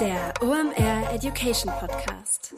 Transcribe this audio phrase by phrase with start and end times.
[0.00, 2.54] Der OMR Education Podcast.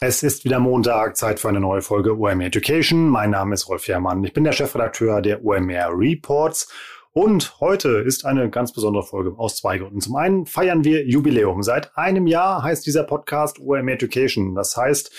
[0.00, 3.08] Es ist wieder Montag, Zeit für eine neue Folge OMR Education.
[3.08, 4.22] Mein Name ist Rolf Herrmann.
[4.24, 6.68] Ich bin der Chefredakteur der OMR Reports
[7.16, 10.00] und heute ist eine ganz besondere Folge aus zwei Gründen.
[10.00, 11.62] Zum einen feiern wir Jubiläum.
[11.62, 14.56] Seit einem Jahr heißt dieser Podcast OM Education.
[14.56, 15.12] Das heißt,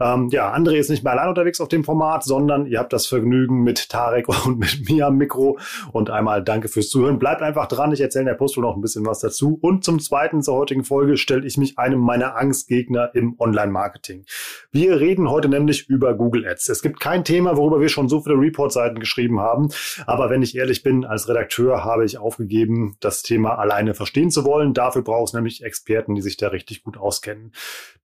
[0.00, 3.06] ähm, ja, André ist nicht mehr allein unterwegs auf dem Format, sondern ihr habt das
[3.06, 5.58] Vergnügen mit Tarek und mit mir am Mikro.
[5.92, 7.18] Und einmal danke fürs Zuhören.
[7.18, 7.92] Bleibt einfach dran.
[7.92, 9.58] Ich erzähle in der Postel noch ein bisschen was dazu.
[9.60, 14.24] Und zum zweiten zur heutigen Folge stelle ich mich einem meiner Angstgegner im Online-Marketing.
[14.70, 16.68] Wir reden heute nämlich über Google Ads.
[16.68, 19.70] Es gibt kein Thema, worüber wir schon so viele Report-Seiten geschrieben haben.
[20.06, 24.44] Aber wenn ich ehrlich bin, als Redakteur habe ich aufgegeben, das Thema alleine verstehen zu
[24.44, 24.74] wollen.
[24.74, 27.52] Dafür braucht es nämlich Experten, die sich da richtig gut auskennen.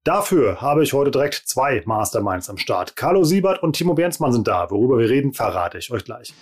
[0.04, 2.96] Dafür habe ich heute direkt zwei Masterminds am Start.
[2.96, 4.70] Carlo Siebert und Timo Bernsmann sind da.
[4.70, 6.32] Worüber wir reden, verrate ich euch gleich.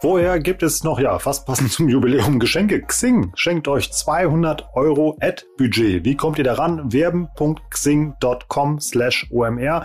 [0.00, 2.82] Vorher gibt es noch, ja, fast passend zum Jubiläum Geschenke.
[2.82, 6.04] Xing schenkt euch 200 Euro Ad-Budget.
[6.04, 6.92] Wie kommt ihr daran?
[6.92, 9.84] Werben.xing.com slash OMR.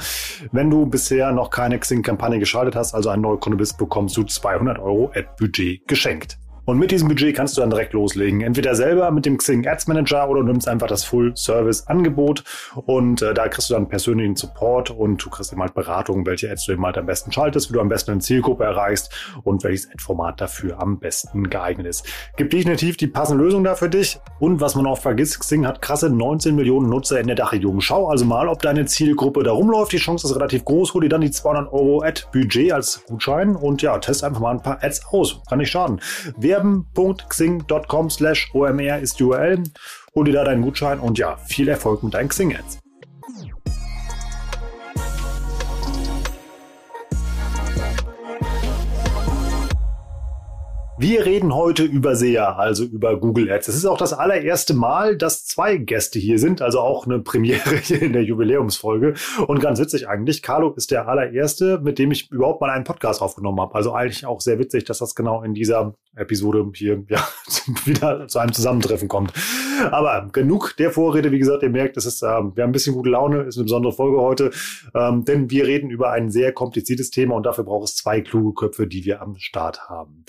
[0.52, 4.80] Wenn du bisher noch keine Xing-Kampagne geschaltet hast, also ein Neukunde bist, bekommst du 200
[4.80, 6.38] Euro Ad-Budget geschenkt.
[6.72, 8.40] Und mit diesem Budget kannst du dann direkt loslegen.
[8.40, 12.46] Entweder selber mit dem Xing Ads Manager oder du nimmst einfach das Full Service Angebot
[12.86, 16.50] und äh, da kriegst du dann persönlichen Support und du kriegst eben halt Beratung, welche
[16.50, 19.66] Ads du eben halt am besten schaltest, wie du am besten eine Zielgruppe erreichst und
[19.66, 22.08] welches Ad-Format dafür am besten geeignet ist.
[22.38, 24.22] Gibt definitiv die passende Lösung da für dich.
[24.40, 27.82] Und was man auch vergisst, Xing hat krasse 19 Millionen Nutzer in der Dachregion.
[27.82, 29.92] Schau also mal, ob deine Zielgruppe da rumläuft.
[29.92, 30.94] Die Chance ist relativ groß.
[30.94, 34.62] Hol dir dann die 200 Euro Ad-Budget als Gutschein und ja, test einfach mal ein
[34.62, 35.42] paar Ads aus.
[35.50, 36.00] Kann nicht schaden.
[36.38, 39.64] Wer werben.xing.com slash OMR ist die URL.
[40.16, 42.81] Hol dir da deinen Gutschein und ja, viel Erfolg mit deinen Xing-Ads.
[51.02, 53.70] Wir reden heute über SEA, also über Google Ads.
[53.70, 57.78] Es ist auch das allererste Mal, dass zwei Gäste hier sind, also auch eine Premiere
[57.82, 59.16] hier in der Jubiläumsfolge.
[59.48, 63.24] Und ganz witzig eigentlich, Carlo ist der allererste, mit dem ich überhaupt mal einen Podcast
[63.24, 63.74] aufgenommen habe.
[63.74, 67.28] Also eigentlich auch sehr witzig, dass das genau in dieser Episode hier ja,
[67.86, 69.34] wieder zu einem Zusammentreffen kommt.
[69.90, 72.94] Aber genug der Vorrede, wie gesagt, ihr merkt, es ist, äh, wir haben ein bisschen
[72.94, 74.52] gute Laune, ist eine besondere Folge heute,
[74.94, 78.54] ähm, denn wir reden über ein sehr kompliziertes Thema und dafür braucht es zwei kluge
[78.54, 80.26] Köpfe, die wir am Start haben.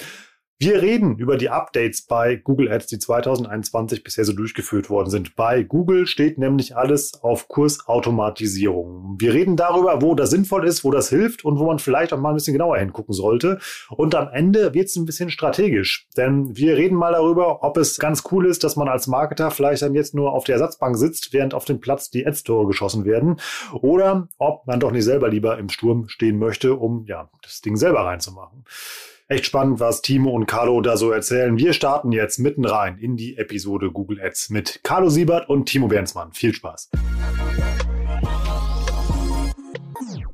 [0.65, 5.35] Wir reden über die Updates bei Google Ads, die 2021 bisher so durchgeführt worden sind.
[5.35, 9.17] Bei Google steht nämlich alles auf Kursautomatisierung.
[9.19, 12.21] Wir reden darüber, wo das sinnvoll ist, wo das hilft und wo man vielleicht auch
[12.21, 13.59] mal ein bisschen genauer hingucken sollte.
[13.91, 17.99] Und am Ende wird es ein bisschen strategisch, denn wir reden mal darüber, ob es
[17.99, 21.33] ganz cool ist, dass man als Marketer vielleicht dann jetzt nur auf der Ersatzbank sitzt,
[21.33, 23.41] während auf dem Platz die Ads-Tore geschossen werden,
[23.81, 27.75] oder ob man doch nicht selber lieber im Sturm stehen möchte, um ja das Ding
[27.75, 28.65] selber reinzumachen.
[29.33, 31.57] Echt spannend, was Timo und Carlo da so erzählen.
[31.57, 35.89] Wir starten jetzt mitten rein in die Episode Google Ads mit Carlo Siebert und Timo
[35.89, 36.33] Bernsmann.
[36.33, 36.91] Viel Spaß.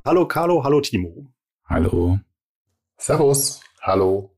[0.03, 1.31] Hallo Carlo, hallo Timo.
[1.65, 2.19] Hallo.
[2.97, 3.61] Servus.
[3.81, 4.35] Hallo.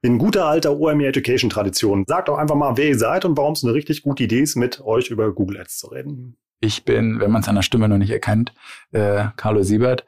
[0.00, 2.06] In guter alter OME Education Tradition.
[2.08, 4.56] Sagt doch einfach mal, wer ihr seid und warum es eine richtig gute Idee ist,
[4.56, 6.38] mit euch über Google Ads zu reden.
[6.60, 8.54] Ich bin, wenn man es an der Stimme noch nicht erkennt,
[8.92, 10.06] äh, Carlo Siebert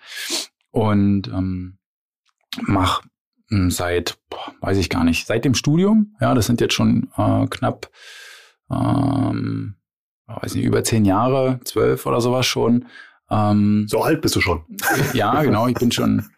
[0.70, 1.76] und ähm,
[2.62, 3.02] mache
[3.70, 4.18] seit,
[4.60, 6.14] weiß ich gar nicht, seit dem Studium.
[6.20, 7.90] Ja, das sind jetzt schon äh, knapp,
[8.70, 9.76] ähm,
[10.26, 12.86] weiß nicht, über zehn Jahre, zwölf oder sowas schon.
[13.30, 14.64] Ähm, so alt bist du schon.
[15.14, 16.30] Ja, genau, ich bin schon,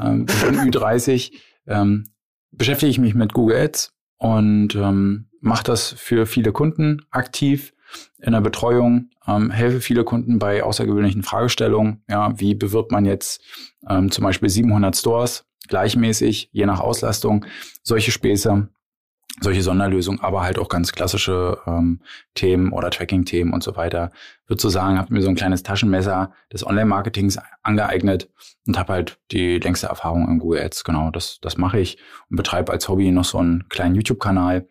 [0.00, 1.32] ähm, bin schon Ü30.
[1.66, 2.10] Ähm,
[2.50, 7.72] beschäftige ich mich mit Google Ads und ähm, mache das für viele Kunden aktiv
[8.18, 12.02] in der Betreuung, ähm, helfe viele Kunden bei außergewöhnlichen Fragestellungen.
[12.08, 13.42] Ja, wie bewirbt man jetzt
[13.88, 17.44] ähm, zum Beispiel 700 Stores gleichmäßig, je nach Auslastung,
[17.82, 18.68] solche Späße,
[19.40, 22.00] solche Sonderlösungen, aber halt auch ganz klassische ähm,
[22.34, 24.10] Themen oder Tracking-Themen und so weiter.
[24.46, 28.30] Würde so sagen, habe mir so ein kleines Taschenmesser des Online-Marketings angeeignet
[28.66, 30.84] und habe halt die längste Erfahrung in Google Ads.
[30.84, 31.98] Genau, das, das mache ich
[32.30, 34.66] und betreibe als Hobby noch so einen kleinen YouTube-Kanal,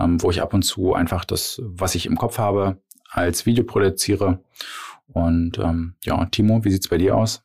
[0.00, 2.80] ähm, wo ich ab und zu einfach das, was ich im Kopf habe,
[3.10, 4.42] als Video produziere.
[5.06, 7.42] Und ähm, ja, Timo, wie sieht's bei dir aus?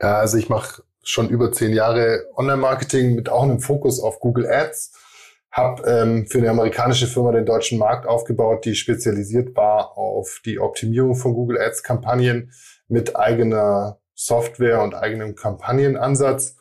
[0.00, 4.46] Ja, also ich mache schon über zehn Jahre Online-Marketing mit auch einem Fokus auf Google
[4.46, 4.92] Ads.
[5.50, 10.58] Habe ähm, für eine amerikanische Firma den deutschen Markt aufgebaut, die spezialisiert war auf die
[10.58, 12.52] Optimierung von Google Ads-Kampagnen
[12.88, 16.56] mit eigener Software und eigenem Kampagnenansatz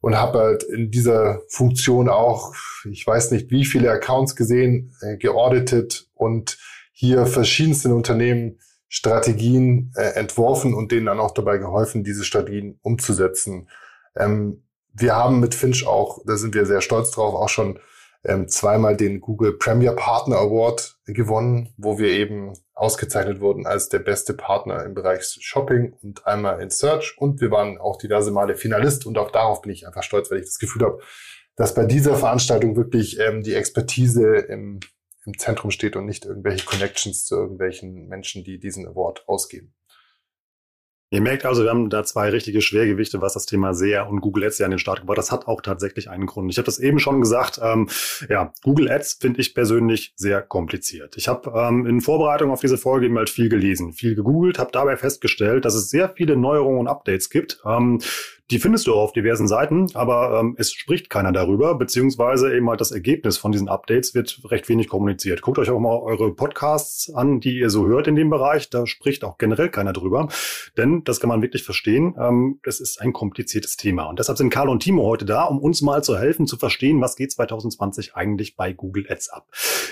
[0.00, 2.54] und habe halt in dieser Funktion auch,
[2.90, 6.58] ich weiß nicht wie viele Accounts gesehen, äh, geauditet und
[6.92, 8.58] hier verschiedensten Unternehmen
[8.88, 13.68] Strategien äh, entworfen und denen dann auch dabei geholfen, diese Strategien umzusetzen.
[14.16, 17.78] Ähm, wir haben mit Finch auch, da sind wir sehr stolz drauf, auch schon
[18.24, 24.00] ähm, zweimal den Google Premier Partner Award gewonnen, wo wir eben ausgezeichnet wurden als der
[24.00, 27.16] beste Partner im Bereich Shopping und einmal in Search.
[27.18, 30.38] Und wir waren auch diverse Male Finalist und auch darauf bin ich einfach stolz, weil
[30.38, 31.00] ich das Gefühl habe,
[31.56, 34.80] dass bei dieser Veranstaltung wirklich ähm, die Expertise im,
[35.24, 39.74] im Zentrum steht und nicht irgendwelche Connections zu irgendwelchen Menschen, die diesen Award ausgeben.
[41.12, 44.44] Ihr merkt also, wir haben da zwei richtige Schwergewichte, was das Thema SEA und Google
[44.44, 45.18] Ads ja an den Start gebracht.
[45.18, 46.48] Das hat auch tatsächlich einen Grund.
[46.52, 47.58] Ich habe das eben schon gesagt.
[47.60, 47.88] Ähm,
[48.28, 51.16] ja, Google Ads finde ich persönlich sehr kompliziert.
[51.16, 54.70] Ich habe ähm, in Vorbereitung auf diese Folge eben halt viel gelesen, viel gegoogelt, habe
[54.70, 58.00] dabei festgestellt, dass es sehr viele Neuerungen und Updates gibt, ähm,
[58.50, 62.80] die findest du auf diversen Seiten, aber ähm, es spricht keiner darüber, beziehungsweise eben halt
[62.80, 65.40] das Ergebnis von diesen Updates wird recht wenig kommuniziert.
[65.40, 68.68] Guckt euch auch mal eure Podcasts an, die ihr so hört in dem Bereich.
[68.68, 70.28] Da spricht auch generell keiner drüber.
[70.76, 74.04] Denn, das kann man wirklich verstehen, ähm, das ist ein kompliziertes Thema.
[74.04, 77.00] Und deshalb sind Carl und Timo heute da, um uns mal zu helfen, zu verstehen,
[77.00, 79.46] was geht 2020 eigentlich bei Google Ads ab.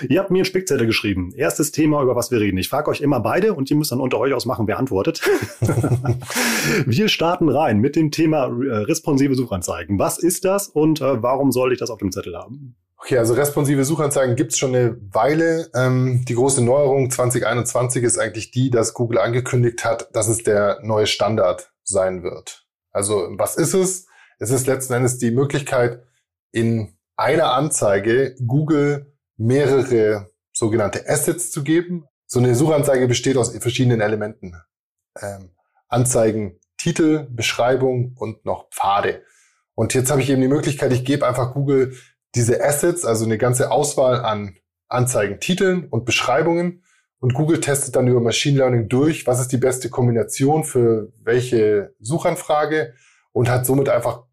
[0.09, 1.31] Ihr habt mir einen Spickzettel geschrieben.
[1.33, 2.57] Erstes Thema, über was wir reden.
[2.57, 5.21] Ich frage euch immer beide und ihr müsst dann unter euch ausmachen, wer antwortet.
[6.85, 9.99] wir starten rein mit dem Thema responsive Suchanzeigen.
[9.99, 12.75] Was ist das und äh, warum sollte ich das auf dem Zettel haben?
[12.97, 15.69] Okay, also responsive Suchanzeigen gibt's schon eine Weile.
[15.73, 20.79] Ähm, die große Neuerung 2021 ist eigentlich die, dass Google angekündigt hat, dass es der
[20.83, 22.65] neue Standard sein wird.
[22.91, 24.07] Also was ist es?
[24.37, 26.03] Es ist letzten Endes die Möglichkeit,
[26.51, 32.05] in einer Anzeige Google mehrere sogenannte Assets zu geben.
[32.25, 34.55] So eine Suchanzeige besteht aus verschiedenen Elementen.
[35.21, 35.51] Ähm,
[35.87, 39.23] Anzeigen, Titel, Beschreibung und noch Pfade.
[39.75, 41.95] Und jetzt habe ich eben die Möglichkeit, ich gebe einfach Google
[42.35, 44.55] diese Assets, also eine ganze Auswahl an
[44.87, 46.83] Anzeigen, Titeln und Beschreibungen.
[47.19, 51.93] Und Google testet dann über Machine Learning durch, was ist die beste Kombination für welche
[51.99, 52.93] Suchanfrage
[53.33, 54.23] und hat somit einfach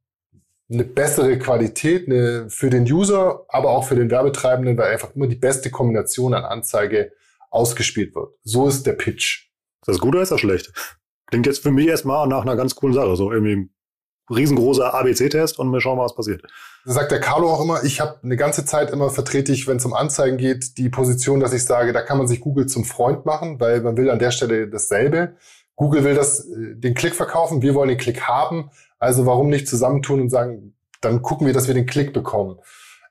[0.71, 5.27] eine bessere Qualität eine, für den User, aber auch für den Werbetreibenden, weil einfach immer
[5.27, 7.13] die beste Kombination an Anzeige
[7.51, 8.35] ausgespielt wird.
[8.43, 9.49] So ist der Pitch.
[9.83, 10.73] Ist das gut oder ist das schlecht?
[11.27, 13.17] Klingt jetzt für mich erstmal nach einer ganz coolen Sache.
[13.17, 13.69] So irgendwie
[14.31, 16.43] riesengroßer ABC-Test und wir schauen mal, was passiert.
[16.85, 19.85] Sagt der Carlo auch immer, ich habe eine ganze Zeit immer vertrete ich, wenn es
[19.85, 23.25] um Anzeigen geht, die Position, dass ich sage, da kann man sich Google zum Freund
[23.25, 25.37] machen, weil man will an der Stelle dasselbe.
[25.77, 28.71] Google will das, äh, den Klick verkaufen, wir wollen den Klick haben.
[28.99, 32.59] Also warum nicht zusammentun und sagen, dann gucken wir, dass wir den Klick bekommen.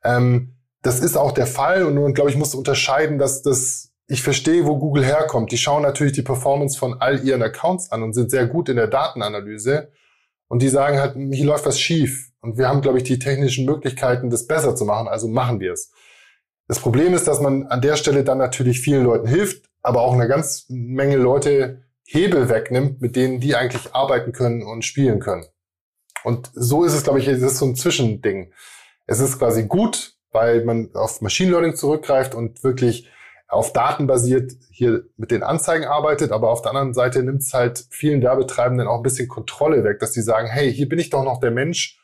[0.04, 4.22] Ähm, das ist auch der Fall und, und glaube ich, muss unterscheiden, dass das ich
[4.22, 5.52] verstehe, wo Google herkommt.
[5.52, 8.75] Die schauen natürlich die Performance von all ihren Accounts an und sind sehr gut in
[8.75, 9.92] der Datenanalyse.
[10.48, 12.31] Und die sagen halt, hier läuft was schief.
[12.40, 15.07] Und wir haben, glaube ich, die technischen Möglichkeiten, das besser zu machen.
[15.07, 15.92] Also machen wir es.
[16.68, 20.13] Das Problem ist, dass man an der Stelle dann natürlich vielen Leuten hilft, aber auch
[20.13, 25.46] eine ganz Menge Leute Hebel wegnimmt, mit denen die eigentlich arbeiten können und spielen können.
[26.24, 28.52] Und so ist es, glaube ich, es ist so ein Zwischending.
[29.07, 33.10] Es ist quasi gut, weil man auf Machine Learning zurückgreift und wirklich
[33.47, 37.53] auf Daten basiert hier mit den Anzeigen arbeitet, aber auf der anderen Seite nimmt es
[37.53, 41.09] halt vielen Werbetreibenden auch ein bisschen Kontrolle weg, dass sie sagen, hey, hier bin ich
[41.09, 42.00] doch noch der Mensch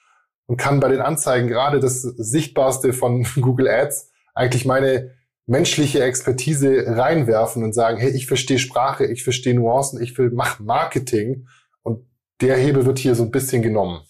[0.46, 5.16] und kann bei den Anzeigen gerade das Sichtbarste von Google Ads eigentlich meine
[5.48, 10.60] menschliche Expertise reinwerfen und sagen, hey, ich verstehe Sprache, ich verstehe Nuancen, ich will mach
[10.60, 11.48] Marketing
[11.82, 12.06] und
[12.40, 14.02] der Hebel wird hier so ein bisschen genommen.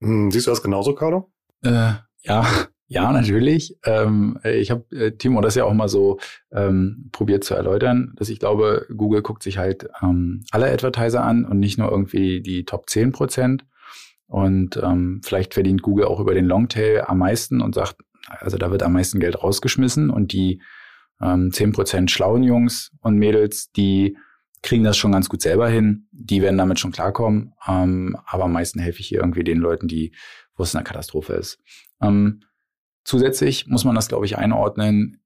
[0.00, 1.30] Hm, siehst du das genauso, Carlo?
[1.62, 2.46] Äh, ja,
[2.92, 3.76] ja, natürlich.
[3.84, 6.18] Ähm, ich habe äh, Timo das ja auch mal so
[6.50, 11.44] ähm, probiert zu erläutern, dass ich glaube, Google guckt sich halt ähm, alle Advertiser an
[11.44, 13.64] und nicht nur irgendwie die Top 10 Prozent.
[14.26, 17.94] Und ähm, vielleicht verdient Google auch über den Longtail am meisten und sagt,
[18.26, 20.60] also da wird am meisten Geld rausgeschmissen und die
[21.22, 24.16] ähm, 10 Prozent schlauen Jungs und Mädels, die
[24.62, 26.08] kriegen das schon ganz gut selber hin.
[26.10, 27.52] Die werden damit schon klarkommen.
[27.68, 30.12] Ähm, aber am meisten helfe ich hier irgendwie den Leuten, die,
[30.56, 31.60] wo es eine Katastrophe ist.
[32.02, 32.40] Ähm,
[33.04, 35.20] Zusätzlich muss man das, glaube ich, einordnen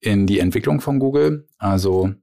[0.00, 1.46] in die Entwicklung von Google.
[1.58, 2.14] Also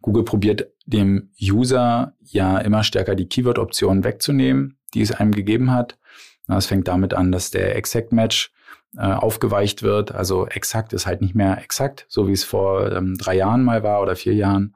[0.00, 5.98] Google probiert dem User ja immer stärker die Keyword-Optionen wegzunehmen, die es einem gegeben hat.
[6.46, 8.52] Das fängt damit an, dass der Exact Match
[8.96, 10.12] äh, aufgeweicht wird.
[10.12, 13.82] Also exakt ist halt nicht mehr exakt, so wie es vor ähm, drei Jahren mal
[13.82, 14.74] war oder vier Jahren,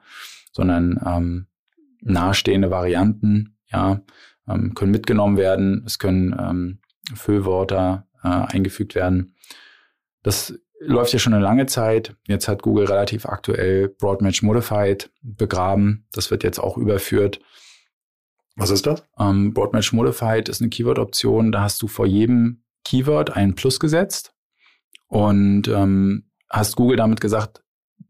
[0.52, 1.46] sondern ähm,
[2.00, 4.02] nahestehende Varianten ja,
[4.48, 5.82] ähm, können mitgenommen werden.
[5.84, 6.78] Es können ähm,
[7.14, 9.36] Füllwörter äh, eingefügt werden.
[10.22, 12.16] Das läuft ja schon eine lange Zeit.
[12.26, 16.06] Jetzt hat Google relativ aktuell Broadmatch Modified begraben.
[16.12, 17.40] Das wird jetzt auch überführt.
[18.56, 19.04] Was ist das?
[19.18, 21.52] Ähm, Broadmatch Modified ist eine Keyword-Option.
[21.52, 24.34] Da hast du vor jedem Keyword ein Plus gesetzt
[25.08, 27.62] und ähm, hast Google damit gesagt,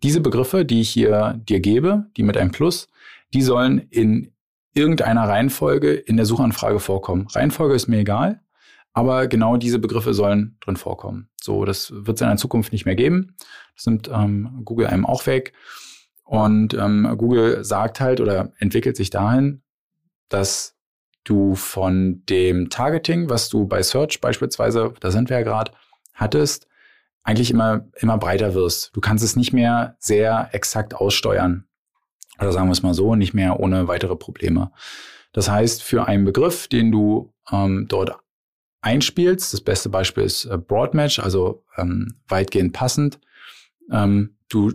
[0.03, 2.89] diese Begriffe, die ich hier dir gebe, die mit einem Plus,
[3.33, 4.33] die sollen in
[4.75, 7.29] irgendeiner Reihenfolge in der Suchanfrage vorkommen.
[7.29, 8.41] Reihenfolge ist mir egal,
[8.95, 11.29] aber genau diese Begriffe sollen drin vorkommen.
[11.41, 13.37] So, das wird es in der Zukunft nicht mehr geben.
[13.75, 15.53] Das nimmt ähm, Google einem auch weg.
[16.23, 19.63] Und ähm, Google sagt halt oder entwickelt sich dahin,
[20.29, 20.77] dass
[21.25, 25.73] du von dem Targeting, was du bei Search beispielsweise, da sind wir ja gerade,
[26.15, 26.69] hattest,
[27.25, 28.95] eigentlich immer, immer breiter wirst.
[28.95, 31.67] Du kannst es nicht mehr sehr exakt aussteuern.
[32.39, 34.71] Oder sagen wir es mal so, nicht mehr ohne weitere Probleme.
[35.33, 38.19] Das heißt, für einen Begriff, den du ähm, dort
[38.85, 43.19] einspielst, das beste Beispiel ist äh, Broadmatch, also ähm, weitgehend passend,
[43.91, 44.73] ähm, du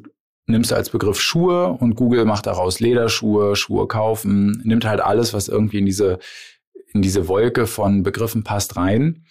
[0.47, 5.47] nimmst als Begriff Schuhe und Google macht daraus Lederschuhe, Schuhe kaufen, nimmt halt alles, was
[5.47, 6.19] irgendwie in diese,
[6.91, 9.23] in diese Wolke von Begriffen passt rein.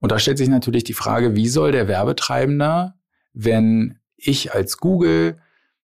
[0.00, 2.94] Und da stellt sich natürlich die Frage, wie soll der Werbetreibender,
[3.34, 5.38] wenn ich als Google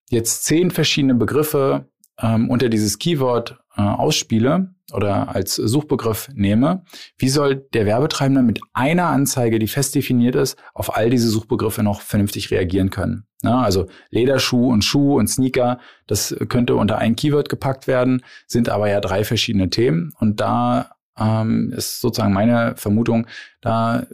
[0.09, 1.87] jetzt zehn verschiedene Begriffe
[2.19, 6.83] ähm, unter dieses Keyword äh, ausspiele oder als Suchbegriff nehme,
[7.17, 11.83] wie soll der Werbetreibende mit einer Anzeige, die fest definiert ist, auf all diese Suchbegriffe
[11.83, 13.25] noch vernünftig reagieren können?
[13.41, 18.69] Ja, also Lederschuh und Schuh und Sneaker, das könnte unter ein Keyword gepackt werden, sind
[18.69, 20.11] aber ja drei verschiedene Themen.
[20.19, 23.27] Und da ähm, ist sozusagen meine Vermutung,
[23.61, 24.07] da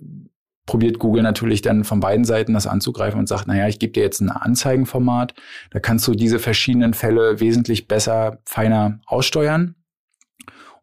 [0.66, 4.04] probiert Google natürlich dann von beiden Seiten das anzugreifen und sagt, naja, ich gebe dir
[4.04, 5.34] jetzt ein Anzeigenformat,
[5.72, 9.76] da kannst du diese verschiedenen Fälle wesentlich besser, feiner aussteuern.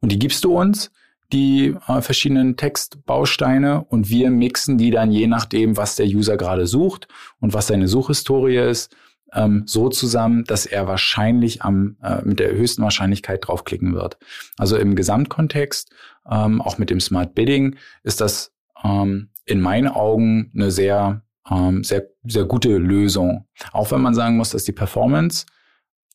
[0.03, 0.91] Und die gibst du uns,
[1.33, 6.67] die äh, verschiedenen Textbausteine, und wir mixen die dann je nachdem, was der User gerade
[6.67, 7.09] sucht
[7.41, 8.95] und was seine Suchhistorie ist,
[9.33, 14.19] ähm, so zusammen, dass er wahrscheinlich am, äh, mit der höchsten Wahrscheinlichkeit draufklicken wird.
[14.59, 15.91] Also im Gesamtkontext,
[16.31, 18.53] ähm, auch mit dem Smart Bidding, ist das
[18.85, 23.47] ähm, in meinen Augen eine sehr, ähm, sehr, sehr gute Lösung.
[23.73, 25.47] Auch wenn man sagen muss, dass die Performance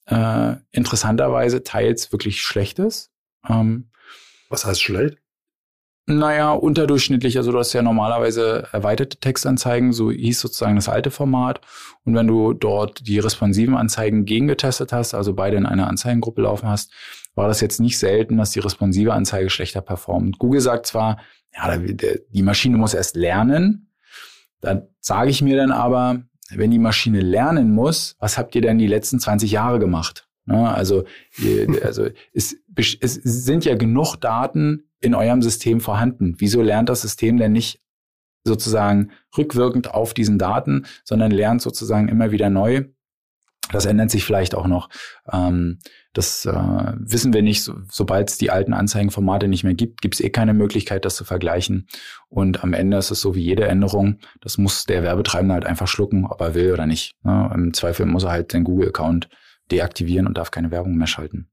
[0.06, 3.12] äh, interessanterweise teils wirklich schlecht ist.
[3.50, 3.90] Ähm,
[4.50, 5.18] Was heißt schlecht?
[6.10, 7.38] Naja, unterdurchschnittlich.
[7.38, 11.60] Also du hast ja normalerweise erweiterte Textanzeigen, so hieß sozusagen das alte Format.
[12.06, 16.70] Und wenn du dort die responsiven Anzeigen gegengetestet hast, also beide in einer Anzeigengruppe laufen
[16.70, 16.94] hast,
[17.36, 20.40] war das jetzt nicht selten, dass die responsive Anzeige schlechter performt.
[20.40, 21.18] Google sagt zwar,
[21.54, 23.92] ja, die Maschine muss erst lernen.
[24.62, 28.78] Da sage ich mir dann aber, wenn die Maschine lernen muss, was habt ihr denn
[28.78, 30.28] die letzten 20 Jahre gemacht?
[30.48, 31.04] Also,
[31.84, 36.36] also es, es sind ja genug Daten in eurem System vorhanden.
[36.38, 37.82] Wieso lernt das System denn nicht
[38.44, 42.86] sozusagen rückwirkend auf diesen Daten, sondern lernt sozusagen immer wieder neu?
[43.72, 44.90] Das ändert sich vielleicht auch noch.
[45.32, 45.80] Ähm,
[46.14, 47.64] das äh, wissen wir nicht.
[47.64, 51.16] So, Sobald es die alten Anzeigenformate nicht mehr gibt, gibt es eh keine Möglichkeit, das
[51.16, 51.88] zu vergleichen.
[52.30, 54.20] Und am Ende ist es so wie jede Änderung.
[54.40, 57.16] Das muss der Werbetreibende halt einfach schlucken, ob er will oder nicht.
[57.24, 57.52] Ne?
[57.54, 59.28] Im Zweifel muss er halt den Google-Account
[59.70, 61.50] deaktivieren und darf keine Werbung mehr schalten.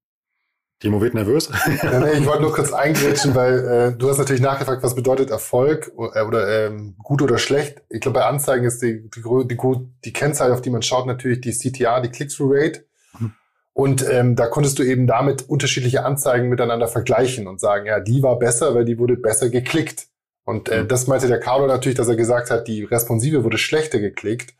[0.81, 1.50] Timo wird nervös.
[1.83, 5.31] ja, nee, ich wollte nur kurz eingrätschen, weil äh, du hast natürlich nachgefragt, was bedeutet
[5.31, 7.83] Erfolg oder, äh, oder ähm, gut oder schlecht.
[7.88, 9.59] Ich glaube, bei Anzeigen ist die, die, die,
[10.04, 12.85] die Kennzahl, auf die man schaut, natürlich die CTA, die Click-Through-Rate.
[13.19, 13.33] Mhm.
[13.73, 18.23] Und ähm, da konntest du eben damit unterschiedliche Anzeigen miteinander vergleichen und sagen, ja, die
[18.23, 20.09] war besser, weil die wurde besser geklickt.
[20.45, 20.88] Und äh, mhm.
[20.88, 24.54] das meinte der Carlo natürlich, dass er gesagt hat, die Responsive wurde schlechter geklickt.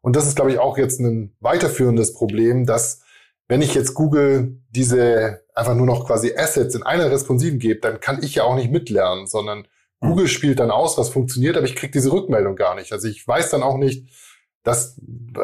[0.00, 3.02] Und das ist, glaube ich, auch jetzt ein weiterführendes Problem, dass
[3.48, 8.00] wenn ich jetzt Google diese einfach nur noch quasi Assets in einer Responsiven gebe, dann
[8.00, 9.66] kann ich ja auch nicht mitlernen, sondern
[10.00, 10.08] mhm.
[10.08, 12.92] Google spielt dann aus, was funktioniert, aber ich kriege diese Rückmeldung gar nicht.
[12.92, 14.08] Also ich weiß dann auch nicht,
[14.62, 15.00] dass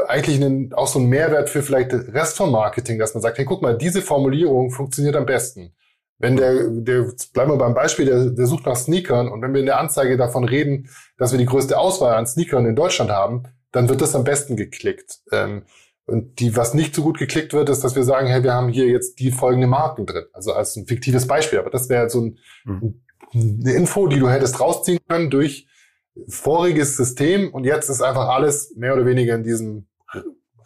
[0.06, 3.46] eigentlich einen, auch so ein Mehrwert für vielleicht Rest vom Marketing, dass man sagt, hey,
[3.46, 5.74] guck mal, diese Formulierung funktioniert am besten.
[6.18, 9.60] Wenn der, der bleiben wir beim Beispiel, der, der sucht nach Sneakern und wenn wir
[9.60, 13.44] in der Anzeige davon reden, dass wir die größte Auswahl an Sneakern in Deutschland haben,
[13.72, 15.20] dann wird das am besten geklickt.
[15.32, 15.64] Ähm,
[16.06, 18.68] und die, was nicht so gut geklickt wird, ist, dass wir sagen, hey, wir haben
[18.68, 20.24] hier jetzt die folgende Marken drin.
[20.32, 21.58] Also als ein fiktives Beispiel.
[21.58, 23.02] Aber das wäre so ein, mhm.
[23.32, 25.66] eine Info, die du hättest rausziehen können durch
[26.28, 27.52] voriges System.
[27.54, 29.88] Und jetzt ist einfach alles mehr oder weniger in diesem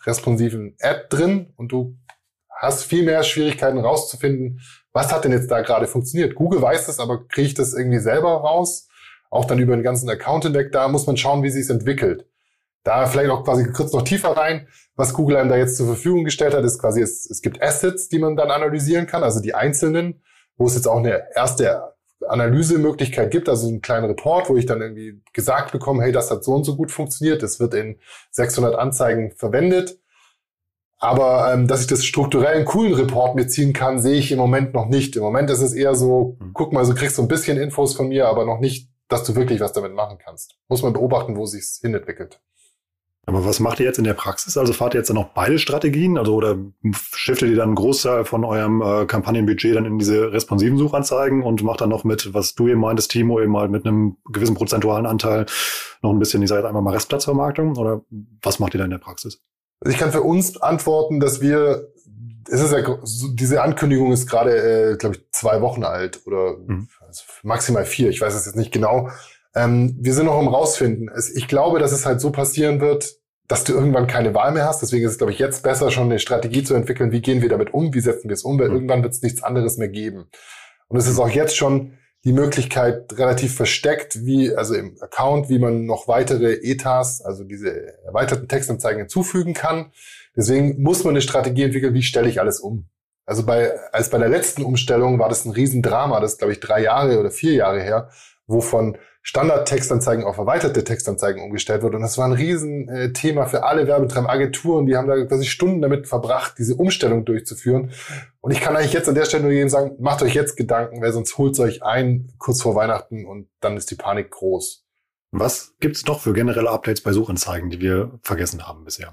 [0.07, 1.53] responsiven App drin.
[1.57, 1.97] Und du
[2.51, 4.61] hast viel mehr Schwierigkeiten rauszufinden,
[4.93, 6.35] was hat denn jetzt da gerade funktioniert.
[6.35, 8.89] Google weiß das, aber kriege ich das irgendwie selber raus?
[9.31, 10.73] Auch dann über den ganzen Account hinweg.
[10.73, 12.27] Da muss man schauen, wie sich es entwickelt.
[12.85, 14.69] Da vielleicht auch quasi kurz noch tiefer rein.
[14.97, 18.09] Was Google einem da jetzt zur Verfügung gestellt hat, ist quasi, es, es gibt Assets,
[18.09, 20.23] die man dann analysieren kann, also die einzelnen,
[20.57, 21.95] wo es jetzt auch eine erste
[22.27, 26.45] Analysemöglichkeit gibt, also einen kleinen Report, wo ich dann irgendwie gesagt bekomme, hey, das hat
[26.45, 27.99] so und so gut funktioniert, das wird in
[28.33, 29.99] 600 Anzeigen verwendet.
[31.01, 34.39] Aber ähm, dass ich das strukturell einen coolen Report mir ziehen kann, sehe ich im
[34.39, 35.15] Moment noch nicht.
[35.15, 36.51] Im Moment ist es eher so, hm.
[36.55, 39.37] guck mal, du kriegst so ein bisschen Infos von mir, aber noch nicht, dass du
[39.37, 40.57] wirklich was damit machen kannst.
[40.67, 42.41] Muss man beobachten, wo sich's hinentwickelt.
[43.29, 44.57] Aber was macht ihr jetzt in der Praxis?
[44.57, 46.17] Also fahrt ihr jetzt dann noch beide Strategien?
[46.17, 46.57] Also oder
[47.13, 51.63] shiftet ihr dann einen Großteil von eurem äh, Kampagnenbudget dann in diese responsiven Suchanzeigen und
[51.63, 55.05] macht dann noch mit, was du eben meintest, Timo, eben mal mit einem gewissen prozentualen
[55.05, 55.45] Anteil
[56.01, 57.77] noch ein bisschen, ich sage jetzt einfach mal Restplatzvermarktung?
[57.77, 58.01] Oder
[58.41, 59.43] was macht ihr da in der Praxis?
[59.81, 61.87] Also ich kann für uns antworten, dass wir,
[62.49, 62.99] es ist ja,
[63.35, 66.89] diese Ankündigung ist gerade, äh, glaube ich, zwei Wochen alt oder mhm.
[67.07, 69.11] also maximal vier, ich weiß es jetzt nicht genau.
[69.55, 71.11] Ähm, wir sind noch im Rausfinden.
[71.35, 73.17] Ich glaube, dass es halt so passieren wird,
[73.49, 74.83] dass du irgendwann keine Wahl mehr hast.
[74.83, 77.13] Deswegen ist es, glaube ich, jetzt besser, schon eine Strategie zu entwickeln.
[77.13, 77.95] Wie gehen wir damit um?
[77.95, 78.59] Wie setzen wir es um?
[78.59, 78.75] Weil mhm.
[78.75, 80.27] irgendwann wird es nichts anderes mehr geben.
[80.89, 85.59] Und es ist auch jetzt schon die Möglichkeit relativ versteckt, wie, also im Account, wie
[85.59, 89.93] man noch weitere ETAs, also diese erweiterten Textanzeigen hinzufügen kann.
[90.37, 92.89] Deswegen muss man eine Strategie entwickeln, wie stelle ich alles um.
[93.25, 96.61] Also bei, als bei der letzten Umstellung war das ein Riesendrama, das ist, glaube ich,
[96.61, 98.11] drei Jahre oder vier Jahre her,
[98.49, 101.95] wovon Standard-Textanzeigen auf erweiterte Textanzeigen umgestellt wird.
[101.95, 106.09] Und das war ein Riesenthema für alle Werbetreibenden, Agenturen, die haben da quasi Stunden damit
[106.09, 107.93] verbracht, diese Umstellung durchzuführen.
[108.41, 111.03] Und ich kann eigentlich jetzt an der Stelle nur jedem sagen, macht euch jetzt Gedanken,
[111.03, 114.87] weil sonst holt es euch ein kurz vor Weihnachten und dann ist die Panik groß.
[115.31, 119.13] Was gibt's noch für generelle Updates bei Suchanzeigen, die wir vergessen haben bisher?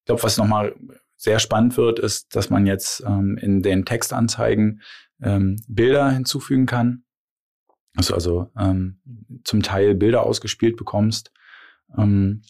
[0.00, 0.76] Ich glaube, was nochmal
[1.16, 4.80] sehr spannend wird, ist, dass man jetzt ähm, in den Textanzeigen
[5.20, 7.02] ähm, Bilder hinzufügen kann
[7.96, 8.98] dass du also ähm,
[9.44, 11.32] zum Teil Bilder ausgespielt bekommst.
[11.96, 12.42] Ähm,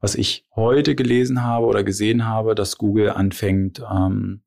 [0.00, 4.42] was ich heute gelesen habe oder gesehen habe, dass Google anfängt, ähm,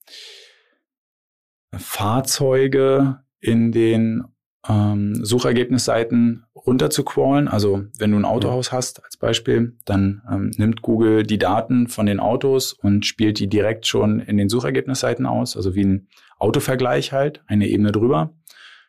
[1.75, 4.23] Fahrzeuge in den
[4.67, 7.47] ähm, Suchergebnisseiten runterzucrawlen.
[7.47, 12.05] Also wenn du ein Autohaus hast als Beispiel, dann ähm, nimmt Google die Daten von
[12.05, 16.07] den Autos und spielt die direkt schon in den Suchergebnisseiten aus, also wie ein
[16.37, 18.33] Autovergleich halt, eine Ebene drüber.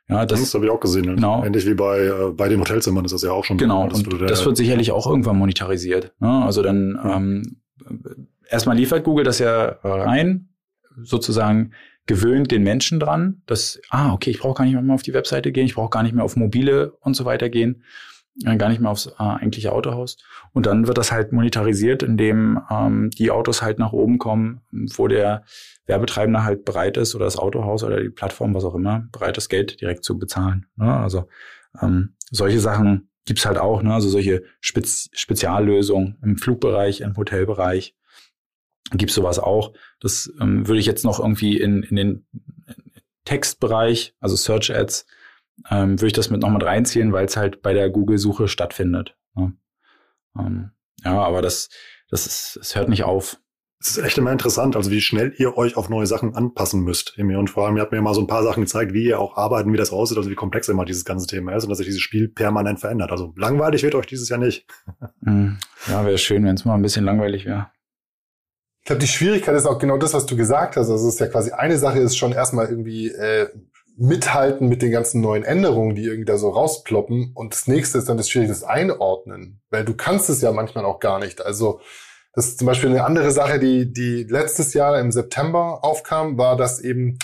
[0.09, 1.17] Ja, das, das habe ich auch gesehen.
[1.17, 1.43] Genau.
[1.45, 3.57] Ähnlich wie bei, äh, bei den Hotelzimmern ist das ja auch schon.
[3.57, 6.13] Genau, das, und das wird sicherlich auch irgendwann monetarisiert.
[6.21, 6.45] Ne?
[6.45, 7.57] Also dann ähm,
[8.49, 10.49] erstmal liefert Google das ja rein,
[11.03, 11.73] sozusagen
[12.07, 15.53] gewöhnt den Menschen dran, dass, ah, okay, ich brauche gar nicht mehr auf die Webseite
[15.53, 17.83] gehen, ich brauche gar nicht mehr auf mobile und so weiter gehen,
[18.45, 20.17] äh, gar nicht mehr aufs äh, eigentliche Autohaus.
[20.53, 25.09] Und dann wird das halt monetarisiert, indem ähm, die Autos halt nach oben kommen, wo
[25.09, 25.45] der
[25.87, 29.49] Werbetreibender halt bereit ist oder das Autohaus oder die Plattform, was auch immer, bereit ist,
[29.49, 30.67] Geld direkt zu bezahlen.
[30.77, 30.93] Ne?
[30.93, 31.29] Also
[31.81, 33.95] ähm, solche Sachen gibt's halt auch, ne?
[33.95, 37.95] also solche Spez Speziallösungen im Flugbereich, im Hotelbereich
[38.93, 39.73] gibt's sowas auch.
[40.01, 42.27] Das ähm, würde ich jetzt noch irgendwie in, in den
[43.25, 45.07] Textbereich, also Search Ads,
[45.71, 49.17] ähm, würde ich das mit noch mit reinziehen, weil es halt bei der Google-Suche stattfindet.
[49.35, 49.55] Ne?
[50.39, 50.71] Ähm,
[51.05, 51.69] ja, aber das,
[52.11, 53.39] das, ist, das hört nicht auf.
[53.81, 57.19] Es ist echt immer interessant, also wie schnell ihr euch auf neue Sachen anpassen müsst.
[57.19, 59.37] Und vor allem, ihr habt mir mal so ein paar Sachen gezeigt, wie ihr auch
[59.37, 61.87] arbeiten, wie das aussieht, also wie komplex immer dieses ganze Thema ist und dass sich
[61.87, 63.11] dieses Spiel permanent verändert.
[63.11, 64.67] Also langweilig wird euch dieses Jahr nicht.
[65.25, 65.59] Hm.
[65.89, 67.71] Ja, wäre schön, wenn es mal ein bisschen langweilig wäre.
[68.81, 70.91] Ich glaube, die Schwierigkeit ist auch genau das, was du gesagt hast.
[70.91, 73.49] Also es ist ja quasi eine Sache, ist schon erstmal irgendwie äh,
[73.97, 77.33] mithalten mit den ganzen neuen Änderungen, die irgendwie da so rausploppen.
[77.35, 79.61] Und das nächste ist dann das Schwierige, Einordnen.
[79.71, 81.45] Weil du kannst es ja manchmal auch gar nicht.
[81.45, 81.81] Also
[82.35, 86.57] das ist zum Beispiel eine andere Sache, die, die letztes Jahr im September aufkam, war,
[86.57, 87.21] dass eben,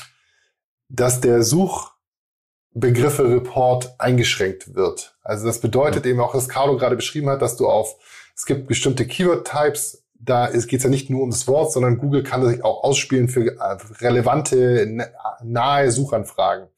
[0.88, 5.16] dass der Suchbegriffe-Report eingeschränkt wird.
[5.22, 7.96] Also das bedeutet eben auch, was Carlo gerade beschrieben hat, dass du auf,
[8.36, 12.22] es gibt bestimmte Keyword-Types, da geht es ja nicht nur um das Wort, sondern Google
[12.22, 15.08] kann sich auch ausspielen für äh, relevante,
[15.42, 16.68] nahe Suchanfragen.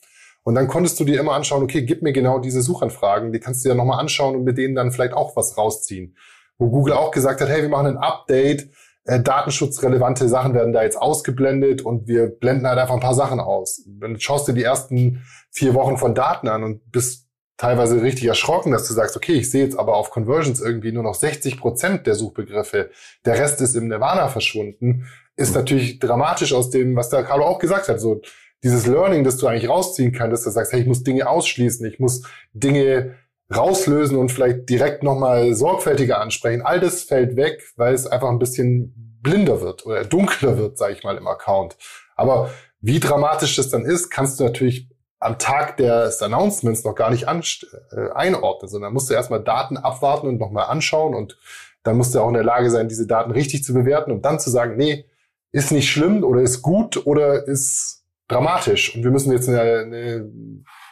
[0.45, 3.65] Und dann konntest du dir immer anschauen, okay, gib mir genau diese Suchanfragen, die kannst
[3.65, 6.17] du dir nochmal anschauen und mit denen dann vielleicht auch was rausziehen
[6.63, 8.71] wo Google auch gesagt hat, hey, wir machen ein Update,
[9.05, 13.41] äh, datenschutzrelevante Sachen werden da jetzt ausgeblendet und wir blenden halt einfach ein paar Sachen
[13.41, 13.83] aus.
[13.87, 17.27] Dann schaust du die ersten vier Wochen von Daten an und bist
[17.63, 21.05] teilweise richtig erschrocken, dass du sagst, okay, ich sehe jetzt aber auf Conversions irgendwie nur
[21.05, 22.91] noch 60 Prozent der Suchbegriffe,
[23.25, 25.59] der Rest ist im Nirvana verschwunden, ist mhm.
[25.59, 28.21] natürlich dramatisch aus dem, was der Carlo auch gesagt hat, so
[28.65, 31.87] dieses Learning, das du eigentlich rausziehen kannst, dass du sagst, hey, ich muss Dinge ausschließen,
[31.87, 32.23] ich muss
[32.53, 33.15] Dinge
[33.55, 36.63] rauslösen und vielleicht direkt nochmal sorgfältiger ansprechen.
[36.63, 40.95] All das fällt weg, weil es einfach ein bisschen blinder wird oder dunkler wird, sage
[40.95, 41.77] ich mal, im Account.
[42.17, 44.89] Aber wie dramatisch das dann ist, kannst du natürlich
[45.23, 50.27] am Tag des Announcements noch gar nicht äh, einordnen, sondern musst du erstmal Daten abwarten
[50.27, 51.39] und nochmal anschauen und
[51.83, 54.39] dann musst du auch in der Lage sein, diese Daten richtig zu bewerten und dann
[54.39, 55.07] zu sagen, nee,
[55.51, 60.31] ist nicht schlimm oder ist gut oder ist dramatisch und wir müssen jetzt eine, eine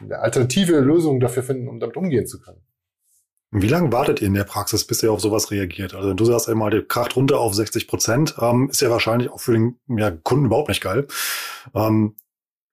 [0.00, 2.62] eine alternative Lösung dafür finden, um damit umgehen zu können.
[3.52, 5.94] Wie lange wartet ihr in der Praxis, bis ihr auf sowas reagiert?
[5.94, 9.30] Also wenn du sagst einmal, der kracht runter auf 60 Prozent, ähm, ist ja wahrscheinlich
[9.30, 11.08] auch für den ja, Kunden überhaupt nicht geil.
[11.74, 12.14] Ähm,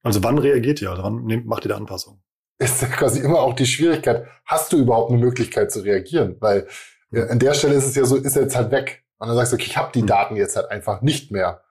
[0.04, 0.90] also wann reagiert ihr?
[0.90, 2.22] Also wann nehmt, macht ihr da Anpassung?
[2.60, 6.38] Ist ja quasi immer auch die Schwierigkeit, hast du überhaupt eine Möglichkeit zu reagieren?
[6.40, 6.68] Weil
[7.12, 9.04] ja, an der Stelle ist es ja so, ist er jetzt halt weg.
[9.20, 10.08] Und dann sagst du, okay, ich habe die hm.
[10.08, 11.62] Daten jetzt halt einfach nicht mehr.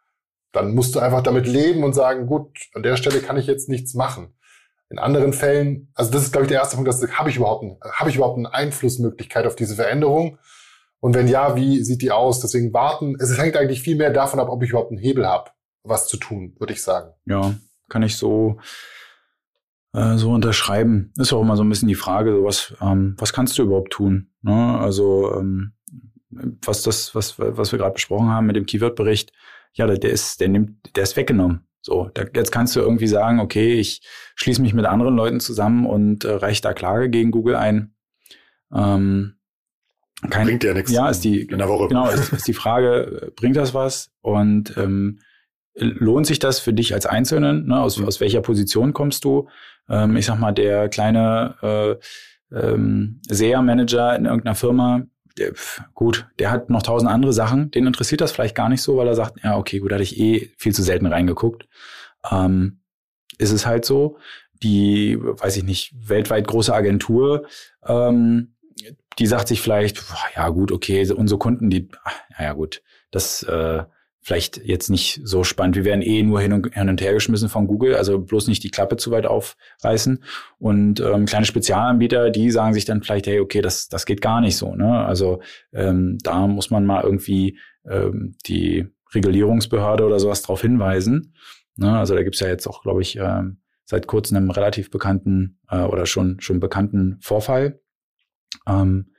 [0.53, 3.69] Dann musst du einfach damit leben und sagen, gut, an der Stelle kann ich jetzt
[3.69, 4.33] nichts machen.
[4.89, 7.65] In anderen Fällen, also das ist, glaube ich, der erste Punkt, dass habe ich überhaupt,
[7.93, 10.39] habe ich überhaupt eine Einflussmöglichkeit auf diese Veränderung?
[11.01, 12.41] Und wenn ja, wie sieht die aus?
[12.41, 13.17] Deswegen warten.
[13.21, 15.51] Es hängt eigentlich viel mehr davon ab, ob ich überhaupt einen Hebel habe,
[15.83, 17.13] was zu tun, würde ich sagen.
[17.27, 17.55] Ja,
[17.89, 18.59] kann ich so
[19.97, 21.13] äh, so unterschreiben.
[21.17, 23.93] Ist auch immer so ein bisschen die Frage, so was, ähm, was kannst du überhaupt
[23.93, 24.31] tun?
[24.43, 24.79] Ne?
[24.79, 25.73] Also ähm,
[26.31, 29.33] was das, was, was wir gerade besprochen haben mit dem Keyword-Bericht,
[29.73, 31.67] ja, der ist, der nimmt, der ist weggenommen.
[31.81, 34.03] So, da, jetzt kannst du irgendwie sagen, okay, ich
[34.35, 37.95] schließe mich mit anderen Leuten zusammen und äh, reiche da Klage gegen Google ein.
[38.75, 39.37] Ähm,
[40.29, 40.91] kein, bringt ja nichts.
[40.91, 41.89] Ja, ist die, in der Woche.
[41.89, 44.11] Genau, ist, ist die Frage, bringt das was?
[44.21, 45.21] Und ähm,
[45.77, 47.67] lohnt sich das für dich als Einzelnen?
[47.67, 47.81] Ne?
[47.81, 48.07] Aus, mhm.
[48.07, 49.49] aus welcher Position kommst du?
[49.89, 55.03] Ähm, ich sag mal, der kleine äh, ähm, SEA-Manager in irgendeiner Firma,
[55.39, 55.53] der,
[55.95, 59.07] gut, der hat noch tausend andere Sachen, den interessiert das vielleicht gar nicht so, weil
[59.07, 61.69] er sagt, ja, okay, gut, da hatte ich eh viel zu selten reingeguckt.
[62.31, 62.81] Ähm,
[63.39, 64.19] ist es halt so.
[64.63, 67.47] Die, weiß ich nicht, weltweit große Agentur,
[67.85, 68.55] ähm,
[69.19, 70.03] die sagt sich vielleicht,
[70.35, 71.89] ja gut, okay, unsere Kunden, die,
[72.39, 73.85] ja, ja gut, das äh,
[74.27, 75.77] vielleicht jetzt nicht so spannend.
[75.77, 78.65] Wir werden eh nur hin und, hin und her geschmissen von Google, also bloß nicht
[78.65, 80.25] die Klappe zu weit aufreißen.
[80.59, 84.41] Und ähm, kleine Spezialanbieter, die sagen sich dann vielleicht, hey, okay, das, das geht gar
[84.41, 84.75] nicht so.
[84.75, 85.07] Ne?
[85.07, 91.33] Also ähm, da muss man mal irgendwie ähm, die Regulierungsbehörde oder sowas darauf hinweisen.
[91.77, 91.97] Ne?
[91.97, 95.83] Also da gibt's ja jetzt auch, glaube ich, ähm, seit kurzem einen relativ bekannten äh,
[95.83, 97.79] oder schon, schon bekannten Vorfall.
[98.67, 99.16] Ähm, äh,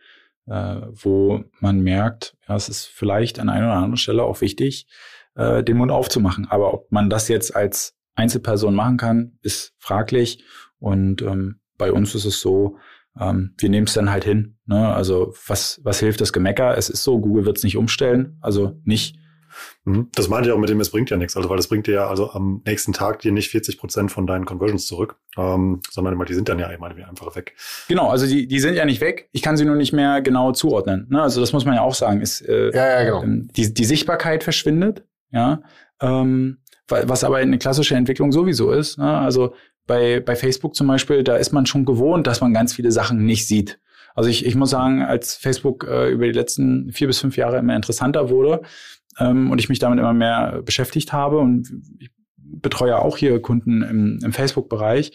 [0.47, 4.87] wo man merkt, ja, es ist vielleicht an einer oder anderen Stelle auch wichtig,
[5.35, 6.47] äh, den Mund aufzumachen.
[6.49, 10.43] Aber ob man das jetzt als Einzelperson machen kann, ist fraglich.
[10.79, 12.77] Und ähm, bei uns ist es so,
[13.19, 14.57] ähm, wir nehmen es dann halt hin.
[14.65, 14.93] Ne?
[14.93, 16.77] Also was, was hilft das Gemecker?
[16.77, 18.37] Es ist so, Google wird es nicht umstellen.
[18.41, 19.17] Also nicht
[19.85, 20.09] Mhm.
[20.13, 21.35] Das meinte ich auch mit dem, es bringt ja nichts.
[21.35, 24.27] Also, weil das bringt dir ja also am nächsten Tag dir nicht 40 Prozent von
[24.27, 27.55] deinen Conversions zurück, ähm, sondern die sind dann ja einfach weg.
[27.87, 29.29] Genau, also die, die sind ja nicht weg.
[29.31, 31.07] Ich kann sie nur nicht mehr genau zuordnen.
[31.09, 31.21] Ne?
[31.21, 32.21] Also das muss man ja auch sagen.
[32.21, 33.23] Ist, äh, ja, ja, genau.
[33.23, 35.61] Ähm, die, die Sichtbarkeit verschwindet, ja.
[36.01, 38.97] Ähm, was aber eine klassische Entwicklung sowieso ist.
[38.97, 39.17] Ne?
[39.17, 39.53] Also
[39.87, 43.25] bei, bei Facebook zum Beispiel, da ist man schon gewohnt, dass man ganz viele Sachen
[43.25, 43.79] nicht sieht.
[44.15, 47.59] Also ich, ich muss sagen, als Facebook äh, über die letzten vier bis fünf Jahre
[47.59, 48.61] immer interessanter wurde,
[49.19, 53.81] ähm, und ich mich damit immer mehr beschäftigt habe und ich betreue auch hier Kunden
[53.81, 55.11] im, im Facebook-Bereich.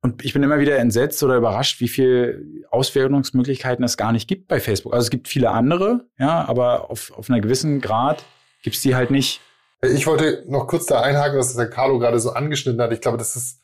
[0.00, 4.48] Und ich bin immer wieder entsetzt oder überrascht, wie viel Auswertungsmöglichkeiten es gar nicht gibt
[4.48, 4.92] bei Facebook.
[4.92, 8.22] Also es gibt viele andere, ja, aber auf, auf einer gewissen Grad
[8.62, 9.40] gibt es die halt nicht.
[9.80, 12.92] Ich wollte noch kurz da einhaken, was der Carlo gerade so angeschnitten hat.
[12.92, 13.62] Ich glaube, das ist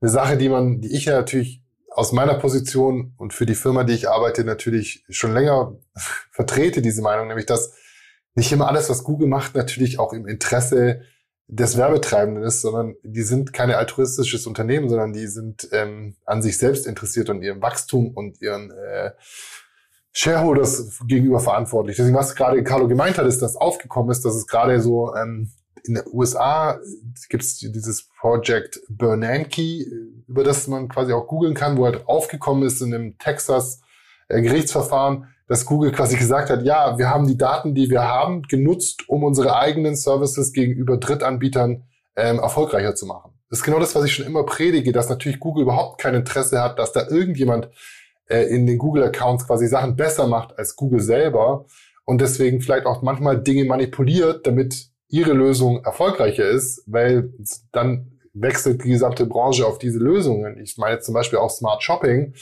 [0.00, 3.92] eine Sache, die man, die ich natürlich aus meiner Position und für die Firma, die
[3.92, 5.76] ich arbeite, natürlich schon länger
[6.30, 7.74] vertrete, diese Meinung, nämlich dass
[8.34, 11.02] nicht immer alles, was Google macht, natürlich auch im Interesse
[11.48, 16.56] des Werbetreibenden ist, sondern die sind keine altruistisches Unternehmen, sondern die sind ähm, an sich
[16.56, 19.10] selbst interessiert und ihrem Wachstum und ihren äh,
[20.12, 21.96] Shareholders gegenüber verantwortlich.
[21.96, 25.50] Deswegen, was gerade Carlo gemeint hat, ist, dass aufgekommen ist, dass es gerade so ähm,
[25.84, 26.78] in den USA
[27.28, 29.84] gibt es dieses Project Bernanke,
[30.28, 33.80] über das man quasi auch googeln kann, wo halt aufgekommen ist in einem Texas
[34.28, 38.40] äh, Gerichtsverfahren, dass Google quasi gesagt hat, ja, wir haben die Daten, die wir haben,
[38.40, 41.84] genutzt, um unsere eigenen Services gegenüber Drittanbietern
[42.16, 43.34] ähm, erfolgreicher zu machen.
[43.50, 46.62] Das ist genau das, was ich schon immer predige, dass natürlich Google überhaupt kein Interesse
[46.62, 47.68] hat, dass da irgendjemand
[48.30, 51.66] äh, in den Google-Accounts quasi Sachen besser macht als Google selber
[52.06, 57.30] und deswegen vielleicht auch manchmal Dinge manipuliert, damit ihre Lösung erfolgreicher ist, weil
[57.72, 60.58] dann wechselt die gesamte Branche auf diese Lösungen.
[60.62, 62.32] Ich meine zum Beispiel auch Smart Shopping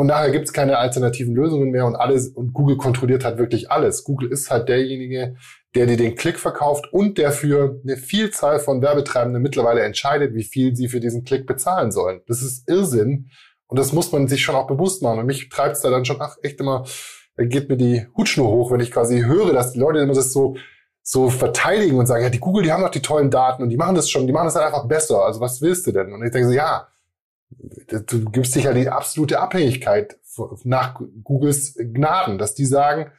[0.00, 3.70] und nachher gibt es keine alternativen Lösungen mehr und alles und Google kontrolliert halt wirklich
[3.70, 4.02] alles.
[4.02, 5.36] Google ist halt derjenige,
[5.74, 10.42] der dir den Klick verkauft und der für eine Vielzahl von Werbetreibenden mittlerweile entscheidet, wie
[10.42, 12.22] viel sie für diesen Klick bezahlen sollen.
[12.28, 13.28] Das ist Irrsinn
[13.66, 15.18] und das muss man sich schon auch bewusst machen.
[15.18, 16.86] Und mich treibt es da dann schon ach, echt immer,
[17.36, 20.32] da geht mir die Hutschnur hoch, wenn ich quasi höre, dass die Leute immer das
[20.32, 20.56] so
[21.02, 23.76] so verteidigen und sagen, ja, die Google, die haben doch die tollen Daten und die
[23.76, 25.26] machen das schon, die machen das halt einfach besser.
[25.26, 26.10] Also was willst du denn?
[26.14, 26.88] Und ich denke so, ja,
[27.50, 30.18] du gibst dich ja die absolute Abhängigkeit
[30.64, 33.10] nach Googles Gnaden, dass die sagen,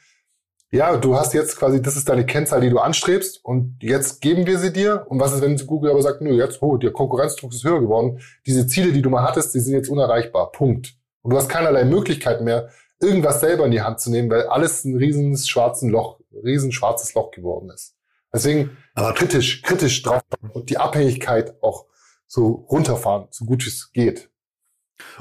[0.73, 4.47] ja, du hast jetzt quasi, das ist deine Kennzahl, die du anstrebst und jetzt geben
[4.47, 5.05] wir sie dir.
[5.09, 8.21] Und was ist, wenn Google aber sagt, nö, jetzt, oh, der Konkurrenzdruck ist höher geworden.
[8.45, 10.51] Diese Ziele, die du mal hattest, die sind jetzt unerreichbar.
[10.53, 10.95] Punkt.
[11.23, 12.69] Und du hast keinerlei Möglichkeit mehr,
[13.01, 17.13] irgendwas selber in die Hand zu nehmen, weil alles ein riesen schwarzen Loch, riesen schwarzes
[17.15, 17.95] Loch geworden ist.
[18.33, 20.21] Deswegen aber kritisch, kritisch drauf
[20.53, 21.87] und die Abhängigkeit auch
[22.31, 24.29] so runterfahren, so gut es geht.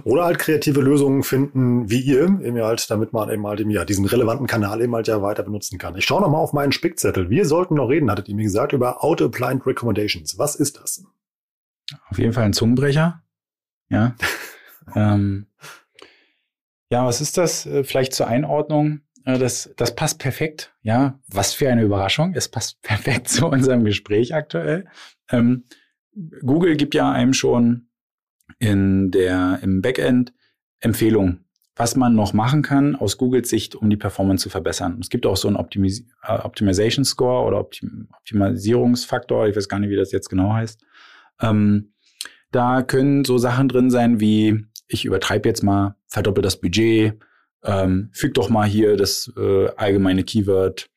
[0.04, 4.04] Oder halt kreative Lösungen finden, wie ihr, eben halt, damit man eben halt ja, diesen
[4.04, 5.96] relevanten Kanal eben halt ja weiter benutzen kann.
[5.96, 7.28] Ich schaue nochmal auf meinen Spickzettel.
[7.28, 10.38] Wir sollten noch reden, hattet ihr mir gesagt, über Auto-Applied Recommendations.
[10.38, 11.04] Was ist das?
[12.08, 13.24] Auf jeden Fall ein Zungenbrecher.
[13.88, 14.14] Ja.
[14.94, 15.46] ähm,
[16.90, 17.66] ja, was ist das?
[17.66, 19.00] Äh, vielleicht zur Einordnung.
[19.24, 20.76] Äh, das, das passt perfekt.
[20.82, 22.34] Ja, was für eine Überraschung.
[22.36, 24.86] Es passt perfekt zu unserem Gespräch aktuell.
[25.28, 25.64] Ähm,
[26.14, 27.88] Google gibt ja einem schon
[28.58, 30.32] in der, im Backend
[30.80, 31.44] Empfehlungen,
[31.76, 34.98] was man noch machen kann aus Googles Sicht, um die Performance zu verbessern.
[35.00, 39.48] Es gibt auch so einen Optimis äh, Optimization Score oder Optim Optimisierungsfaktor.
[39.48, 40.82] Ich weiß gar nicht, wie das jetzt genau heißt.
[41.40, 41.92] Ähm,
[42.50, 47.14] da können so Sachen drin sein wie, ich übertreibe jetzt mal, verdoppel das Budget,
[47.62, 50.90] ähm, füg doch mal hier das äh, allgemeine Keyword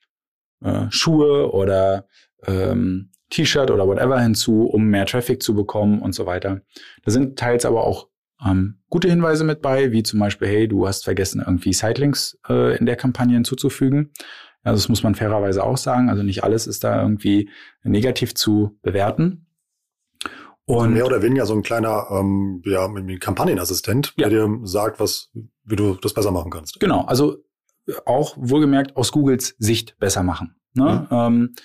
[0.62, 2.08] äh, Schuhe oder
[2.46, 6.62] ähm, T-Shirt oder whatever hinzu, um mehr Traffic zu bekommen und so weiter.
[7.04, 8.08] Da sind teils aber auch
[8.46, 12.78] ähm, gute Hinweise mit bei, wie zum Beispiel, hey, du hast vergessen, irgendwie Sitelinks äh,
[12.78, 14.12] in der Kampagne hinzuzufügen.
[14.64, 16.10] Also das muss man fairerweise auch sagen.
[16.10, 17.50] Also nicht alles ist da irgendwie
[17.84, 19.48] negativ zu bewerten.
[20.66, 22.88] Und also mehr oder weniger so ein kleiner ähm, ja,
[23.20, 24.30] Kampagnenassistent, ja.
[24.30, 25.32] der dir sagt, was,
[25.64, 26.80] wie du das besser machen kannst.
[26.80, 27.38] Genau, also
[28.06, 30.56] auch wohlgemerkt aus Googles Sicht besser machen.
[30.74, 31.08] Ne?
[31.10, 31.18] Mhm.
[31.18, 31.56] Ähm,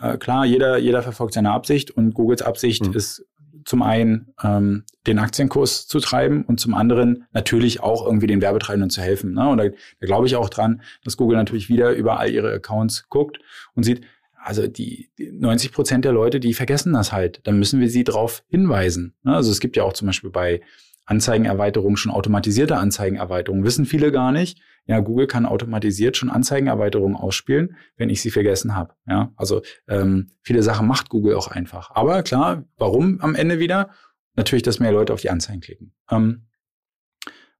[0.00, 2.94] äh, klar, jeder, jeder verfolgt seine Absicht und Googles Absicht mhm.
[2.94, 3.24] ist
[3.64, 8.88] zum einen ähm, den Aktienkurs zu treiben und zum anderen natürlich auch irgendwie den Werbetreibenden
[8.88, 9.34] zu helfen.
[9.34, 9.46] Ne?
[9.46, 13.08] Und da, da glaube ich auch dran, dass Google natürlich wieder über all ihre Accounts
[13.10, 13.38] guckt
[13.74, 14.06] und sieht,
[14.42, 17.40] also die, die 90 Prozent der Leute, die vergessen das halt.
[17.44, 19.14] Dann müssen wir sie darauf hinweisen.
[19.22, 19.34] Ne?
[19.34, 20.62] Also es gibt ja auch zum Beispiel bei
[21.04, 23.64] Anzeigenerweiterungen schon automatisierte Anzeigenerweiterungen.
[23.64, 24.60] Wissen viele gar nicht.
[24.88, 28.94] Ja, Google kann automatisiert schon Anzeigenerweiterungen ausspielen, wenn ich sie vergessen habe.
[29.06, 31.90] Ja, also ähm, viele Sachen macht Google auch einfach.
[31.94, 33.90] Aber klar, warum am Ende wieder?
[34.34, 35.92] Natürlich, dass mehr Leute auf die Anzeigen klicken.
[36.10, 36.46] Ähm,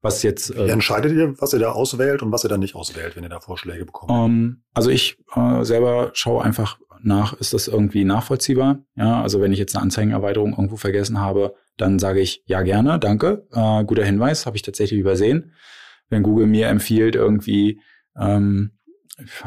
[0.01, 0.51] was jetzt.
[0.51, 3.25] Äh, Wie entscheidet ihr, was ihr da auswählt und was ihr da nicht auswählt, wenn
[3.25, 4.11] ihr da Vorschläge bekommt?
[4.11, 8.79] Ähm, also ich äh, selber schaue einfach nach, ist das irgendwie nachvollziehbar?
[8.97, 12.99] Ja, also wenn ich jetzt eine Anzeigenerweiterung irgendwo vergessen habe, dann sage ich ja gerne,
[12.99, 15.53] danke, äh, guter Hinweis, habe ich tatsächlich übersehen.
[16.09, 17.81] Wenn Google mir empfiehlt, irgendwie,
[18.19, 18.73] ähm,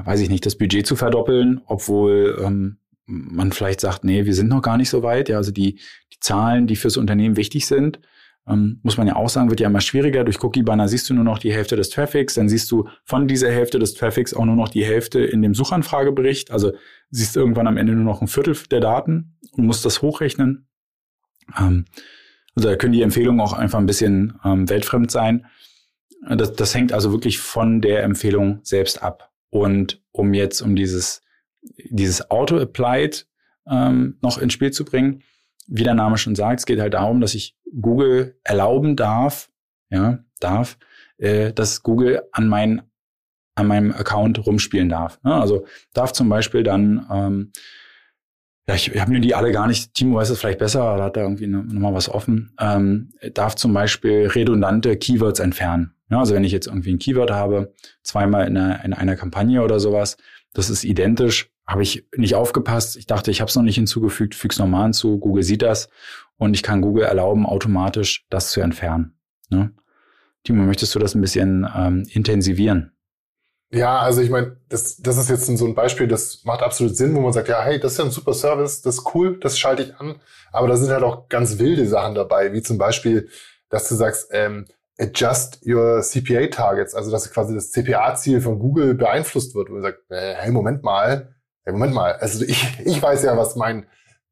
[0.04, 4.50] weiß ich nicht, das Budget zu verdoppeln, obwohl ähm, man vielleicht sagt, nee, wir sind
[4.50, 5.30] noch gar nicht so weit.
[5.30, 5.80] Ja, also die,
[6.14, 8.00] die Zahlen, die fürs Unternehmen wichtig sind,
[8.48, 10.24] ähm, muss man ja auch sagen, wird ja immer schwieriger.
[10.24, 13.28] Durch Cookie Banner siehst du nur noch die Hälfte des Traffics, dann siehst du von
[13.28, 16.52] dieser Hälfte des Traffics auch nur noch die Hälfte in dem Suchanfragebericht.
[16.52, 16.74] Also
[17.12, 20.68] siehst irgendwann am Ende nur noch ein Viertel der Daten und musst das hochrechnen.
[21.58, 21.86] Ähm,
[22.56, 25.46] also da können die Empfehlungen auch einfach ein bisschen ähm, weltfremd sein.
[26.30, 29.32] Das, das hängt also wirklich von der Empfehlung selbst ab.
[29.50, 31.22] Und um jetzt um dieses,
[31.90, 33.28] dieses Auto-Applied
[33.70, 35.24] ähm, noch ins Spiel zu bringen,
[35.68, 39.50] wie der Name schon sagt, es geht halt darum, dass ich Google erlauben darf,
[39.90, 40.78] ja, darf,
[41.18, 42.82] äh, dass Google an meinen
[43.56, 45.20] an meinem Account rumspielen darf.
[45.24, 45.34] Ne?
[45.34, 47.52] Also darf zum Beispiel dann, ähm,
[48.68, 51.04] ja, ich, ich habe mir die alle gar nicht, Timo weiß es vielleicht besser, da
[51.06, 55.94] hat da irgendwie nochmal was offen, ähm, darf zum Beispiel redundante Keywords entfernen.
[56.12, 59.64] Ja, also wenn ich jetzt irgendwie ein Keyword habe, zweimal in einer, in einer Kampagne
[59.64, 60.18] oder sowas,
[60.54, 62.98] das ist identisch, habe ich nicht aufgepasst.
[62.98, 65.18] Ich dachte, ich habe es noch nicht hinzugefügt, füge es nochmal hinzu.
[65.20, 65.88] Google sieht das
[66.36, 69.18] und ich kann Google erlauben, automatisch das zu entfernen.
[69.50, 69.72] Ne?
[70.44, 72.92] Timo, möchtest du das ein bisschen ähm, intensivieren?
[73.74, 77.16] Ja, also ich meine, das, das ist jetzt so ein Beispiel, das macht absolut Sinn,
[77.16, 79.58] wo man sagt, ja, hey, das ist ja ein super Service, das ist cool, das
[79.58, 80.20] schalte ich an.
[80.52, 83.30] Aber da sind halt auch ganz wilde Sachen dabei, wie zum Beispiel,
[83.70, 84.66] dass du sagst, ähm,
[84.98, 89.82] adjust your CPA Targets, also dass quasi das CPA-Ziel von Google beeinflusst wird, wo man
[89.82, 93.88] sagt, äh, hey, Moment mal, hey, Moment mal, also ich, ich weiß ja, was mein,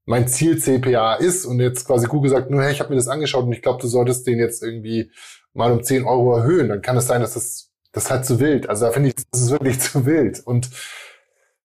[0.06, 1.45] mein Ziel CPA ist.
[1.45, 3.82] Und jetzt quasi Google sagt, nur hey, ich habe mir das angeschaut und ich glaube,
[3.82, 5.12] du solltest den jetzt irgendwie
[5.54, 8.39] mal um 10 Euro erhöhen, dann kann es sein, dass das das ist halt zu
[8.39, 8.69] wild.
[8.69, 10.45] Also da finde ich, das ist wirklich zu wild.
[10.45, 10.69] Und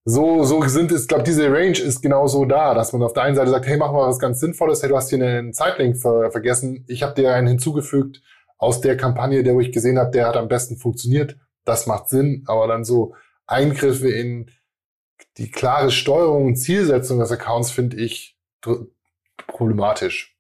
[0.04, 3.22] so, so sind es, glaube, diese Range ist genau so da, dass man auf der
[3.22, 5.96] einen Seite sagt, hey, mach mal was ganz Sinnvolles, hey, du hast hier einen Zeitlink
[5.96, 8.20] ver vergessen, ich habe dir einen hinzugefügt
[8.58, 11.36] aus der Kampagne, der wo ich gesehen habe, der hat am besten funktioniert.
[11.64, 13.14] Das macht Sinn, aber dann so
[13.46, 14.50] Eingriffe in
[15.36, 18.36] die klare Steuerung und Zielsetzung des Accounts finde ich
[19.46, 20.34] problematisch.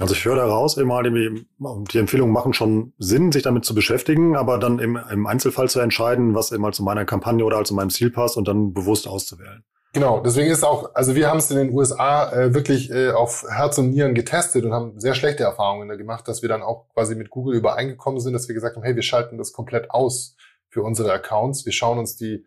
[0.00, 4.34] Also ich höre daraus immer, die, die Empfehlungen machen schon Sinn, sich damit zu beschäftigen,
[4.34, 7.90] aber dann im, im Einzelfall zu entscheiden, was immer zu meiner Kampagne oder zu meinem
[7.90, 9.64] Ziel passt und dann bewusst auszuwählen.
[9.94, 13.46] Genau, deswegen ist auch, also wir haben es in den USA äh, wirklich äh, auf
[13.48, 16.88] Herz und Nieren getestet und haben sehr schlechte Erfahrungen da gemacht, dass wir dann auch
[16.92, 20.34] quasi mit Google übereingekommen sind, dass wir gesagt haben, hey, wir schalten das komplett aus
[20.68, 21.64] für unsere Accounts.
[21.64, 22.44] Wir schauen uns die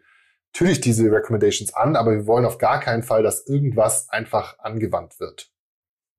[0.53, 5.17] natürlich diese Recommendations an, aber wir wollen auf gar keinen Fall, dass irgendwas einfach angewandt
[5.21, 5.49] wird.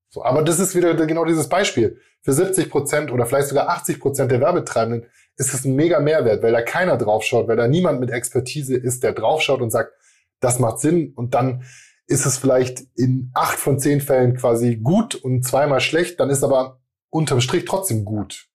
[0.09, 2.01] So, aber das ist wieder genau dieses Beispiel.
[2.23, 5.05] Für 70 Prozent oder vielleicht sogar 80 Prozent der Werbetreibenden
[5.37, 9.03] ist es ein mega Mehrwert, weil da keiner draufschaut, weil da niemand mit Expertise ist,
[9.03, 9.93] der draufschaut und sagt,
[10.39, 11.63] das macht Sinn und dann
[12.07, 16.43] ist es vielleicht in acht von zehn Fällen quasi gut und zweimal schlecht, dann ist
[16.43, 18.47] aber unterm Strich trotzdem gut.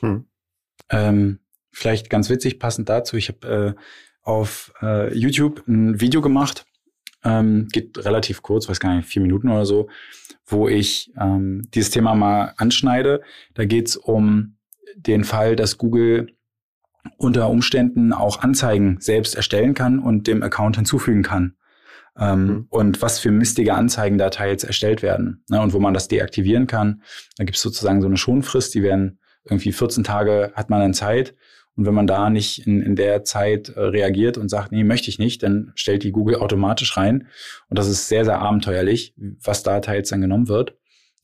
[0.00, 0.26] Hm.
[0.88, 3.80] Ähm, vielleicht ganz witzig, passend dazu, ich habe äh,
[4.22, 6.66] auf äh, YouTube ein Video gemacht,
[7.24, 9.88] ähm, geht relativ kurz, weiß gar nicht, vier Minuten oder so,
[10.46, 13.22] wo ich ähm, dieses Thema mal anschneide.
[13.54, 14.56] Da geht's um
[14.94, 16.35] den Fall, dass Google
[17.16, 21.56] unter Umständen auch Anzeigen selbst erstellen kann und dem Account hinzufügen kann.
[22.18, 22.66] Ähm, mhm.
[22.70, 25.44] Und was für mistige Anzeigen da teils erstellt werden.
[25.50, 27.02] Ne, und wo man das deaktivieren kann.
[27.36, 30.94] Da gibt es sozusagen so eine Schonfrist, die werden irgendwie 14 Tage hat man dann
[30.94, 31.34] Zeit.
[31.76, 35.10] Und wenn man da nicht in, in der Zeit äh, reagiert und sagt, nee, möchte
[35.10, 37.28] ich nicht, dann stellt die Google automatisch rein.
[37.68, 40.74] Und das ist sehr, sehr abenteuerlich, was da teils dann genommen wird.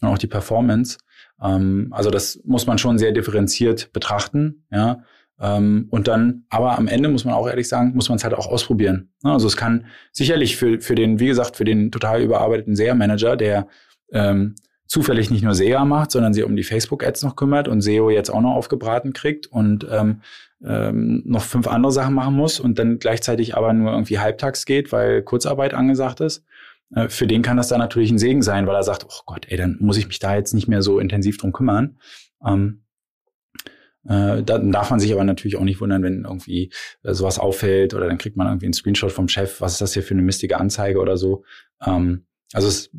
[0.01, 0.99] Und auch die Performance.
[1.42, 4.66] Ähm, also das muss man schon sehr differenziert betrachten.
[4.71, 5.05] Ja.
[5.42, 8.35] Ähm, und dann, aber am Ende muss man auch ehrlich sagen, muss man es halt
[8.35, 9.11] auch ausprobieren.
[9.24, 13.37] Ne, also es kann sicherlich für, für den, wie gesagt, für den total überarbeiteten SEA-Manager,
[13.37, 13.66] der
[14.12, 14.55] ähm,
[14.87, 18.31] zufällig nicht nur SEA macht, sondern sich um die Facebook-Ads noch kümmert und SEO jetzt
[18.31, 20.20] auch noch aufgebraten kriegt und ähm,
[20.64, 24.92] ähm, noch fünf andere Sachen machen muss und dann gleichzeitig aber nur irgendwie halbtags geht,
[24.92, 26.44] weil Kurzarbeit angesagt ist.
[26.94, 29.46] Äh, für den kann das dann natürlich ein Segen sein, weil er sagt, oh Gott,
[29.48, 31.96] ey, dann muss ich mich da jetzt nicht mehr so intensiv drum kümmern.
[32.46, 32.82] Ähm,
[34.09, 36.71] äh, dann darf man sich aber natürlich auch nicht wundern, wenn irgendwie
[37.03, 39.95] äh, sowas auffällt oder dann kriegt man irgendwie einen Screenshot vom Chef, was ist das
[39.95, 41.45] hier für eine mistige Anzeige oder so.
[41.85, 42.91] Ähm, also es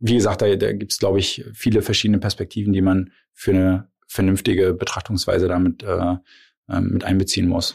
[0.00, 3.88] wie gesagt, da, da gibt es, glaube ich, viele verschiedene Perspektiven, die man für eine
[4.08, 6.16] vernünftige Betrachtungsweise damit äh,
[6.68, 7.74] äh, mit einbeziehen muss.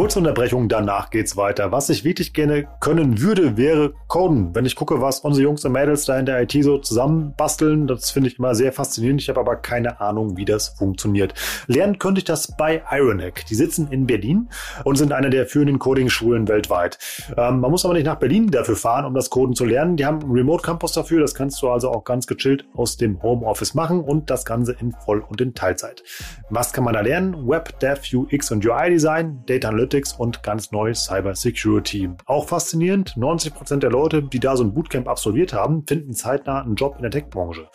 [0.00, 1.72] Kurze Unterbrechung, danach geht's weiter.
[1.72, 4.54] Was ich wirklich gerne können würde, wäre coden.
[4.54, 8.10] Wenn ich gucke, was unsere Jungs und Mädels da in der IT so zusammenbasteln, das
[8.10, 9.20] finde ich immer sehr faszinierend.
[9.20, 11.34] Ich habe aber keine Ahnung, wie das funktioniert.
[11.66, 13.44] Lernen könnte ich das bei Ironhack.
[13.44, 14.48] Die sitzen in Berlin
[14.84, 16.96] und sind eine der führenden Coding-Schulen weltweit.
[17.36, 19.98] Ähm, man muss aber nicht nach Berlin dafür fahren, um das Coden zu lernen.
[19.98, 21.20] Die haben einen Remote Campus dafür.
[21.20, 24.92] Das kannst du also auch ganz gechillt aus dem Homeoffice machen und das Ganze in
[24.92, 26.02] Voll- und in Teilzeit.
[26.48, 27.46] Was kann man da lernen?
[27.46, 32.10] Web, Dev, UX und UI Design, Data Analytics, Analytics und ganz neu Cyber Security.
[32.26, 36.76] Auch faszinierend, 90% der Leute, die da so ein Bootcamp absolviert haben, finden zeitnah einen
[36.76, 37.68] Job in der Tech-Branche.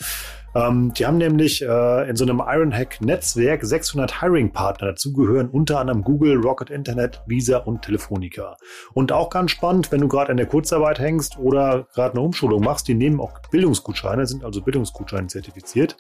[0.55, 4.87] Ähm, die haben nämlich äh, in so einem Ironhack-Netzwerk 600 Hiring-Partner.
[4.87, 8.55] Dazu gehören unter anderem Google, Rocket Internet, Visa und Telefonica.
[8.93, 12.63] Und auch ganz spannend, wenn du gerade in der Kurzarbeit hängst oder gerade eine Umschulung
[12.63, 15.97] machst, die nehmen auch Bildungsgutscheine, sind also Bildungsgutscheine zertifiziert.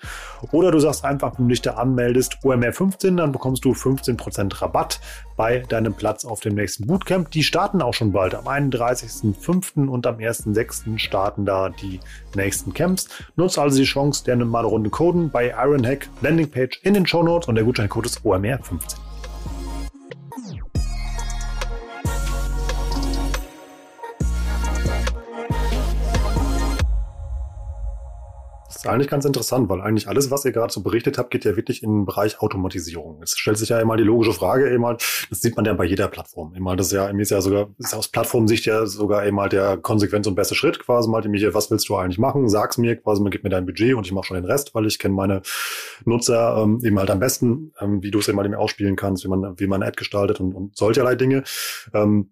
[0.51, 4.61] Oder du sagst einfach, wenn du dich da anmeldest, OMR 15, dann bekommst du 15%
[4.61, 5.01] Rabatt
[5.35, 7.29] bei deinem Platz auf dem nächsten Bootcamp.
[7.31, 8.35] Die starten auch schon bald.
[8.35, 9.87] Am 31.05.
[9.87, 10.97] und am 1.06.
[10.97, 11.99] starten da die
[12.35, 13.09] nächsten Camps.
[13.35, 17.23] Nutze also die Chance, der mal eine Runde coden bei Ironhack Landingpage in den Show
[17.23, 18.95] Notes und der Gutscheincode ist OMR15.
[28.87, 31.83] Eigentlich ganz interessant, weil eigentlich alles, was ihr gerade so berichtet habt, geht ja wirklich
[31.83, 33.21] in den Bereich Automatisierung.
[33.21, 35.85] Es stellt sich ja immer die logische Frage, eben halt, das sieht man ja bei
[35.85, 36.53] jeder Plattform.
[36.55, 39.53] Eben halt, das ist ja, ist ja sogar, ist aus Plattformsicht ja sogar eben halt
[39.53, 42.49] der Konsequenz und beste Schritt quasi mal, mich, was willst du eigentlich machen?
[42.49, 44.85] Sag's mir quasi, man gibt mir dein Budget und ich mache schon den Rest, weil
[44.85, 45.41] ich kenne meine
[46.05, 49.29] Nutzer ähm, eben halt am besten, ähm, wie du es eben halt ausspielen kannst, wie
[49.29, 51.43] man, wie man eine Ad gestaltet und, und solcherlei Dinge.
[51.93, 52.29] Ähm,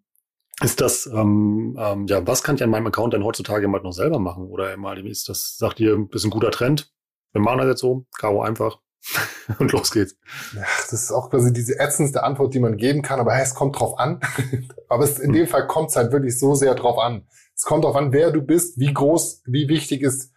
[0.62, 3.92] ist das, ähm, ähm, ja, was kann ich an meinem Account denn heutzutage mal noch
[3.92, 4.48] selber machen?
[4.48, 6.92] Oder mal, ist das, sagt ihr, ist ein guter Trend?
[7.32, 8.80] Wir machen das jetzt so, Karo einfach.
[9.60, 10.16] und los geht's.
[10.56, 13.56] Ja, das ist auch quasi diese ätzendste Antwort, die man geben kann, aber hey, es
[13.56, 14.22] kommt drauf an.
[14.88, 15.34] aber es, in hm.
[15.34, 17.28] dem Fall kommt es halt wirklich so sehr drauf an.
[17.56, 20.32] Es kommt drauf an, wer du bist, wie groß, wie wichtig ist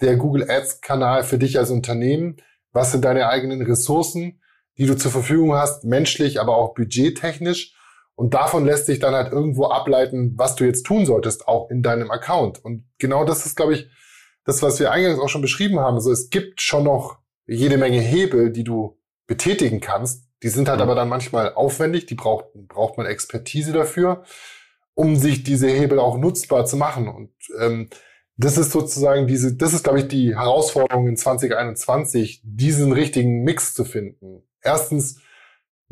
[0.00, 2.36] der Google Ads Kanal für dich als Unternehmen,
[2.72, 4.40] was sind deine eigenen Ressourcen,
[4.78, 7.74] die du zur Verfügung hast, menschlich, aber auch budgettechnisch
[8.14, 11.82] und davon lässt sich dann halt irgendwo ableiten, was du jetzt tun solltest, auch in
[11.82, 12.64] deinem Account.
[12.64, 13.88] Und genau das ist, glaube ich,
[14.44, 15.94] das, was wir eingangs auch schon beschrieben haben.
[15.94, 20.26] Also es gibt schon noch jede Menge Hebel, die du betätigen kannst.
[20.42, 20.84] Die sind halt mhm.
[20.84, 24.24] aber dann manchmal aufwendig, die braucht, braucht man Expertise dafür,
[24.94, 27.08] um sich diese Hebel auch nutzbar zu machen.
[27.08, 27.88] Und ähm,
[28.36, 33.74] das ist sozusagen diese, das ist, glaube ich, die Herausforderung in 2021, diesen richtigen Mix
[33.74, 34.42] zu finden.
[34.60, 35.20] Erstens,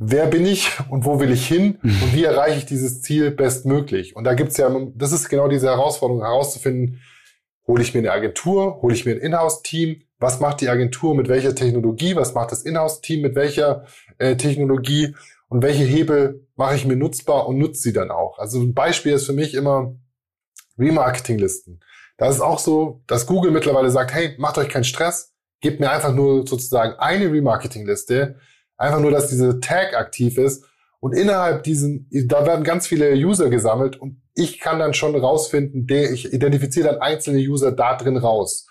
[0.03, 2.03] wer bin ich und wo will ich hin mhm.
[2.03, 4.17] und wie erreiche ich dieses Ziel bestmöglich.
[4.17, 7.01] Und da gibt's ja, das ist genau diese Herausforderung herauszufinden,
[7.67, 11.29] hole ich mir eine Agentur, hole ich mir ein Inhouse-Team, was macht die Agentur mit
[11.29, 13.85] welcher Technologie, was macht das Inhouse-Team mit welcher
[14.19, 15.15] äh, Technologie
[15.49, 18.39] und welche Hebel mache ich mir nutzbar und nutze sie dann auch.
[18.39, 19.95] Also ein Beispiel ist für mich immer,
[20.79, 21.81] Remarketing-Listen.
[22.17, 25.91] Das ist auch so, dass Google mittlerweile sagt, hey, macht euch keinen Stress, gebt mir
[25.91, 28.37] einfach nur sozusagen eine Remarketing-Liste,
[28.81, 30.65] einfach nur, dass diese Tag aktiv ist.
[31.01, 35.87] Und innerhalb diesen, da werden ganz viele User gesammelt und ich kann dann schon rausfinden,
[35.87, 38.67] der, ich identifiziere dann einzelne User da drin raus.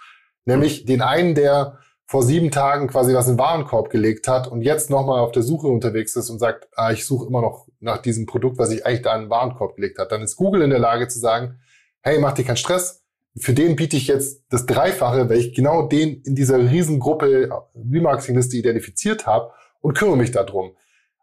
[0.46, 4.62] Nämlich den einen, der vor sieben Tagen quasi was in den Warenkorb gelegt hat und
[4.62, 8.00] jetzt nochmal auf der Suche unterwegs ist und sagt, ah, ich suche immer noch nach
[8.00, 10.72] diesem Produkt, was ich eigentlich da in den Warenkorb gelegt hat, dann ist Google in
[10.72, 11.60] der Lage zu sagen,
[12.02, 13.04] hey, mach dir keinen Stress,
[13.38, 18.58] für den biete ich jetzt das Dreifache, weil ich genau den in dieser Riesengruppe Remarketing-Liste
[18.58, 19.52] identifiziert habe
[19.82, 20.72] und kümmere mich darum.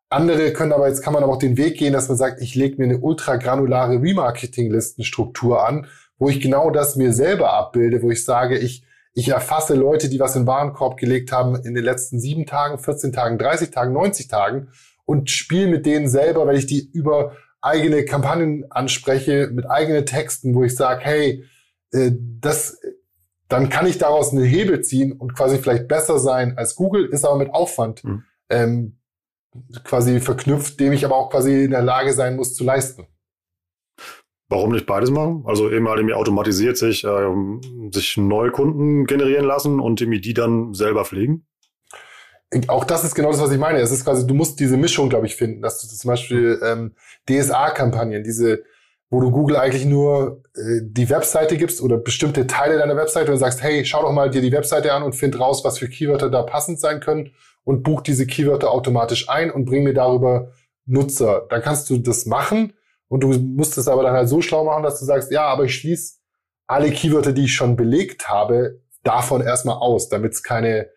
[0.09, 2.55] Andere können aber, jetzt kann man aber auch den Weg gehen, dass man sagt, ich
[2.55, 5.89] lege mir eine ultragranulare Remarketing-Listenstruktur an,
[6.19, 8.87] wo ich genau das mir selber abbilde, wo ich sage, ich
[9.17, 12.79] ich erfasse Leute, die was in den Warenkorb gelegt haben in den letzten sieben Tagen,
[12.79, 14.69] 14 Tagen, 30 Tagen, 90 Tagen
[15.07, 20.55] und spiele mit denen selber, weil ich die über eigene Kampagnen anspreche, mit eigenen Texten,
[20.55, 21.45] wo ich sage, hey,
[21.93, 22.79] äh, das,
[23.49, 27.25] dann kann ich daraus einen Hebel ziehen und quasi vielleicht besser sein als Google, ist
[27.25, 28.25] aber mit Aufwand mhm.
[28.51, 28.99] Ähm,
[29.85, 33.07] quasi verknüpft, dem ich aber auch quasi in der Lage sein muss zu leisten.
[34.49, 35.43] Warum nicht beides machen?
[35.47, 40.35] Also eben halt irgendwie automatisiert sich, äh, sich neue Kunden generieren lassen und irgendwie die
[40.35, 41.47] dann selber pflegen?
[42.69, 43.81] Auch das ist genau das, was ich meine.
[43.81, 46.95] Es ist quasi, du musst diese Mischung, glaube ich, finden, dass du zum Beispiel ähm,
[47.29, 48.63] DSA-Kampagnen, diese,
[49.11, 53.39] wo du Google eigentlich nur äh, die Webseite gibst oder bestimmte Teile deiner Webseite und
[53.39, 56.31] sagst, hey, schau doch mal dir die Webseite an und find raus, was für Keywörter
[56.31, 57.33] da passend sein können
[57.67, 60.53] und buch diese Keywörter automatisch ein und bring mir darüber
[60.87, 61.47] Nutzer.
[61.51, 62.75] Dann kannst du das machen
[63.09, 65.65] und du musst es aber dann halt so schlau machen, dass du sagst, ja, aber
[65.65, 66.15] ich schließe
[66.69, 70.91] alle Keywörter, die ich schon belegt habe, davon erstmal aus, damit es keine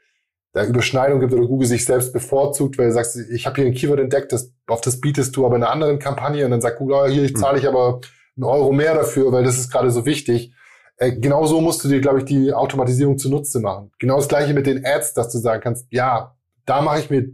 [0.54, 3.74] da Überschneidung gibt oder Google sich selbst bevorzugt, weil du sagst, ich habe hier ein
[3.74, 6.78] Keyword entdeckt, das, auf das bietest du aber in einer anderen Kampagne und dann sagt
[6.78, 7.38] Google, oh, hier ich hm.
[7.38, 8.02] zahle ich aber
[8.36, 10.54] einen Euro mehr dafür, weil das ist gerade so wichtig.
[10.98, 13.92] Äh, genau so musst du dir, glaube ich, die Automatisierung zunutze machen.
[14.00, 16.36] Genau das gleiche mit den Ads, dass du sagen kannst, ja,
[16.70, 17.28] da mache ich mir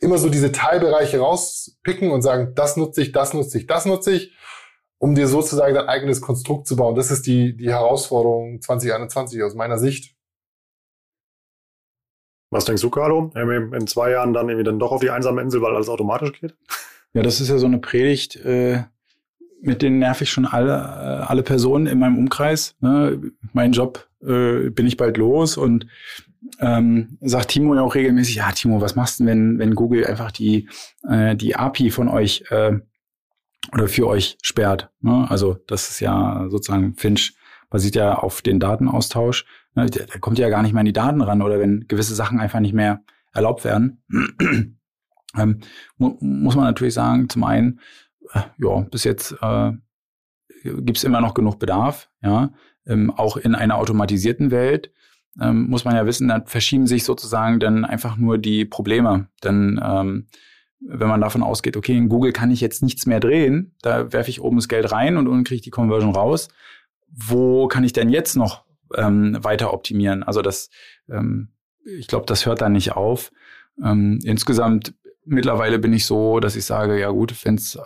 [0.00, 4.12] immer so diese Teilbereiche rauspicken und sagen, das nutze ich, das nutze ich, das nutze
[4.12, 4.32] ich,
[4.96, 6.94] um dir sozusagen dein eigenes Konstrukt zu bauen.
[6.94, 10.16] Das ist die, die Herausforderung 2021 aus meiner Sicht.
[12.50, 13.30] Was denkst du, Carlo?
[13.34, 16.56] In zwei Jahren dann irgendwie dann doch auf die einsame Insel, weil alles automatisch geht?
[17.12, 18.84] Ja, das ist ja so eine Predigt, äh,
[19.60, 22.74] mit denen nerv ich schon alle, äh, alle Personen in meinem Umkreis.
[22.80, 23.32] Ne?
[23.52, 25.86] Mein Job äh, bin ich bald los und
[26.60, 30.32] ähm, sagt Timo ja auch regelmäßig, ja Timo, was machst du, wenn, wenn Google einfach
[30.32, 30.68] die,
[31.08, 32.78] äh, die API von euch äh,
[33.72, 34.90] oder für euch sperrt?
[35.00, 35.26] Ne?
[35.28, 37.34] Also das ist ja sozusagen Finch
[37.70, 39.44] basiert ja auf den Datenaustausch.
[39.74, 39.86] Ne?
[39.86, 42.40] Der, der kommt ja gar nicht mehr an die Daten ran oder wenn gewisse Sachen
[42.40, 44.02] einfach nicht mehr erlaubt werden.
[45.36, 45.60] ähm,
[45.96, 47.80] mu muss man natürlich sagen, zum einen,
[48.32, 49.72] äh, ja, bis jetzt äh,
[50.62, 52.50] gibt es immer noch genug Bedarf, ja,
[52.86, 54.90] ähm, auch in einer automatisierten Welt
[55.40, 59.28] ähm, muss man ja wissen, dann verschieben sich sozusagen dann einfach nur die Probleme.
[59.42, 60.26] Denn ähm,
[60.80, 64.30] wenn man davon ausgeht, okay, in Google kann ich jetzt nichts mehr drehen, da werfe
[64.30, 66.48] ich oben das Geld rein und unten kriege ich die Conversion raus.
[67.10, 68.64] Wo kann ich denn jetzt noch
[68.94, 70.22] ähm, weiter optimieren?
[70.22, 70.70] Also das,
[71.08, 71.48] ähm,
[71.84, 73.32] ich glaube, das hört da nicht auf.
[73.82, 77.78] Ähm, insgesamt mittlerweile bin ich so, dass ich sage, ja gut, wenn es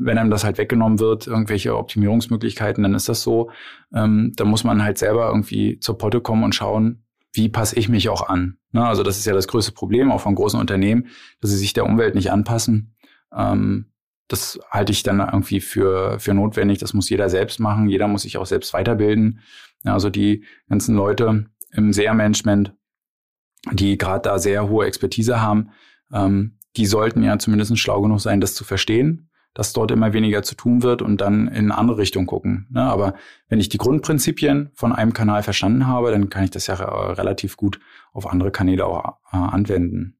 [0.00, 3.50] wenn einem das halt weggenommen wird, irgendwelche Optimierungsmöglichkeiten, dann ist das so.
[3.92, 7.88] Ähm, da muss man halt selber irgendwie zur Potte kommen und schauen, wie passe ich
[7.88, 8.58] mich auch an.
[8.72, 8.86] Ne?
[8.86, 11.08] Also das ist ja das größte Problem auch von großen Unternehmen,
[11.40, 12.94] dass sie sich der Umwelt nicht anpassen.
[13.34, 13.92] Ähm,
[14.28, 16.78] das halte ich dann irgendwie für, für notwendig.
[16.78, 17.88] Das muss jeder selbst machen.
[17.88, 19.40] Jeder muss sich auch selbst weiterbilden.
[19.84, 22.74] Ja, also die ganzen Leute im SEA-Management,
[23.72, 25.70] die gerade da sehr hohe Expertise haben,
[26.12, 30.42] ähm, die sollten ja zumindest schlau genug sein, das zu verstehen dass dort immer weniger
[30.42, 32.66] zu tun wird und dann in eine andere Richtung gucken.
[32.70, 32.82] Ne?
[32.82, 33.14] Aber
[33.48, 37.56] wenn ich die Grundprinzipien von einem Kanal verstanden habe, dann kann ich das ja relativ
[37.56, 37.80] gut
[38.12, 40.17] auf andere Kanäle auch äh, anwenden.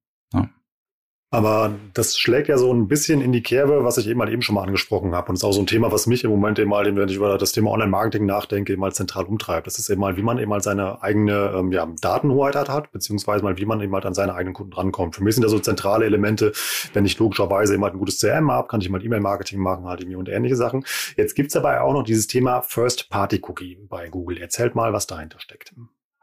[1.30, 4.40] Aber das schlägt ja so ein bisschen in die Kerbe, was ich eben mal eben
[4.40, 5.28] schon mal angesprochen habe.
[5.28, 7.16] Und es ist auch so ein Thema, was mich im Moment eben mal, wenn ich
[7.16, 9.66] über das Thema Online-Marketing nachdenke, eben mal zentral umtreibt.
[9.66, 13.44] Das ist eben mal, wie man eben mal seine eigene ähm, ja, Datenhoheit hat, beziehungsweise
[13.44, 15.16] mal, wie man eben halt an seine eigenen Kunden rankommt.
[15.16, 16.52] Für mich sind da so zentrale Elemente,
[16.94, 20.00] wenn ich logischerweise eben halt ein gutes CRM habe, kann ich mal E-Mail-Marketing machen, halt
[20.00, 20.86] irgendwie und ähnliche Sachen.
[21.18, 24.38] Jetzt gibt's dabei auch noch dieses Thema First-Party-Cookie bei Google.
[24.38, 25.74] Erzählt mal, was dahinter steckt.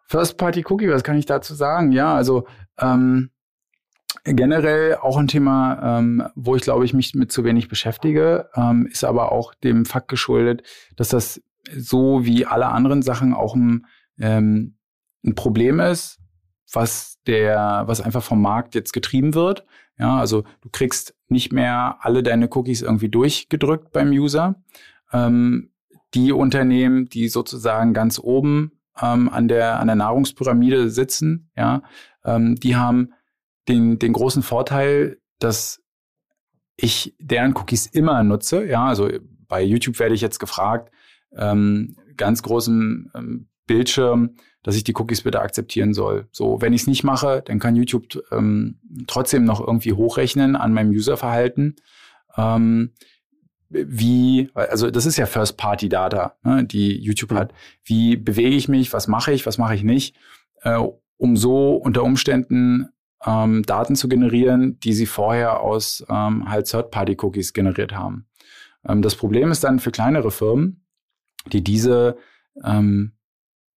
[0.07, 1.91] First-Party-Cookie, was kann ich dazu sagen?
[1.91, 2.47] Ja, also
[2.79, 3.29] ähm
[4.23, 8.87] generell auch ein Thema, ähm, wo ich glaube ich mich mit zu wenig beschäftige, ähm,
[8.87, 10.63] ist aber auch dem Fakt geschuldet,
[10.95, 11.41] dass das
[11.75, 13.85] so wie alle anderen Sachen auch ein,
[14.19, 14.77] ähm,
[15.25, 16.19] ein Problem ist,
[16.71, 19.65] was der, was einfach vom Markt jetzt getrieben wird.
[19.97, 24.55] Ja, also du kriegst nicht mehr alle deine Cookies irgendwie durchgedrückt beim User.
[25.11, 25.71] Ähm,
[26.13, 31.81] die Unternehmen, die sozusagen ganz oben ähm, an der an der Nahrungspyramide sitzen, ja,
[32.23, 33.13] ähm, die haben
[33.67, 35.81] den den großen Vorteil, dass
[36.77, 38.65] ich deren Cookies immer nutze.
[38.65, 39.09] Ja, also
[39.47, 40.91] bei YouTube werde ich jetzt gefragt,
[41.35, 46.27] ähm, ganz großem ähm, Bildschirm, dass ich die Cookies bitte akzeptieren soll.
[46.31, 50.73] So, wenn ich es nicht mache, dann kann YouTube ähm, trotzdem noch irgendwie hochrechnen an
[50.73, 51.75] meinem Userverhalten.
[52.37, 52.91] Ähm,
[53.69, 57.53] wie, also das ist ja First-Party-Data, ne, die YouTube hat.
[57.83, 60.15] Wie bewege ich mich, was mache ich, was mache ich nicht,
[60.61, 60.79] äh,
[61.17, 62.89] um so unter Umständen
[63.25, 68.27] ähm, Daten zu generieren, die sie vorher aus ähm, halt Third-Party-Cookies generiert haben.
[68.87, 70.85] Ähm, das Problem ist dann für kleinere Firmen,
[71.51, 72.17] die diese
[72.63, 73.13] ähm,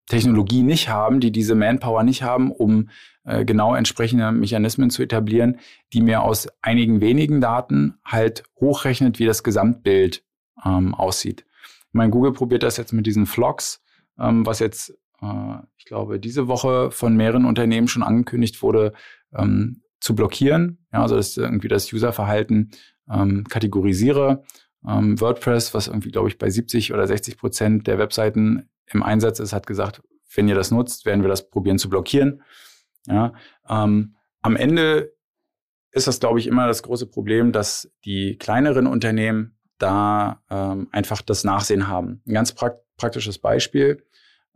[0.07, 2.89] Technologie nicht haben, die diese Manpower nicht haben, um
[3.25, 5.59] äh, genau entsprechende Mechanismen zu etablieren,
[5.93, 10.23] die mir aus einigen wenigen Daten halt hochrechnet, wie das Gesamtbild
[10.65, 11.45] ähm, aussieht.
[11.89, 13.83] Ich meine, Google probiert das jetzt mit diesen Vlogs,
[14.17, 14.97] ähm, was jetzt,
[15.78, 18.93] ich glaube, diese Woche von mehreren Unternehmen schon angekündigt wurde,
[19.34, 20.86] ähm, zu blockieren.
[20.93, 22.72] Ja, also dass irgendwie das Userverhalten
[23.09, 24.43] ähm, kategorisiere.
[24.88, 29.39] Ähm, WordPress, was irgendwie, glaube ich, bei 70 oder 60 Prozent der Webseiten im Einsatz
[29.39, 30.01] ist, hat gesagt,
[30.36, 32.43] wenn ihr das nutzt, werden wir das probieren zu blockieren.
[33.07, 33.34] Ja,
[33.68, 35.13] ähm, am Ende
[35.91, 41.22] ist das, glaube ich, immer das große Problem, dass die kleineren Unternehmen da ähm, einfach
[41.22, 42.22] das Nachsehen haben.
[42.28, 44.03] Ein ganz prak praktisches Beispiel.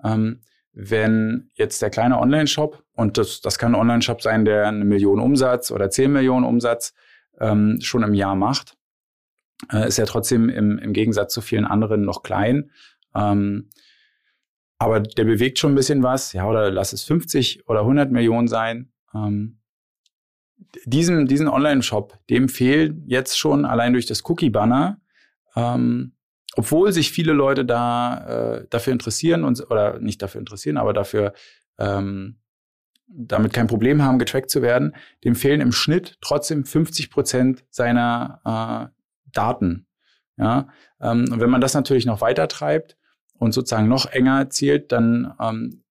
[0.03, 0.41] Ähm,
[0.74, 5.19] wenn jetzt der kleine Online-Shop, und das, das kann ein Online-Shop sein, der eine Million
[5.19, 6.93] Umsatz oder zehn Millionen Umsatz
[7.39, 8.78] ähm, schon im Jahr macht,
[9.72, 12.72] äh, ist ja trotzdem im, im Gegensatz zu vielen anderen noch klein.
[13.15, 13.69] Ähm,
[14.78, 18.47] aber der bewegt schon ein bisschen was, ja, oder lass es 50 oder 100 Millionen
[18.47, 18.91] sein.
[19.13, 19.59] Ähm,
[20.86, 24.99] diesen, diesen Online-Shop, dem fehlt jetzt schon allein durch das Cookie-Banner,
[25.55, 26.13] ähm,
[26.56, 31.34] obwohl sich viele Leute da äh, dafür interessieren und oder nicht dafür interessieren, aber dafür
[31.78, 32.38] ähm,
[33.08, 38.91] damit kein Problem haben, getrackt zu werden, dem fehlen im Schnitt trotzdem 50 Prozent seiner
[38.93, 39.86] äh, Daten.
[40.38, 40.70] Ja,
[41.02, 42.97] ähm, und wenn man das natürlich noch weiter treibt,
[43.41, 45.84] und sozusagen noch enger zielt, dann ähm,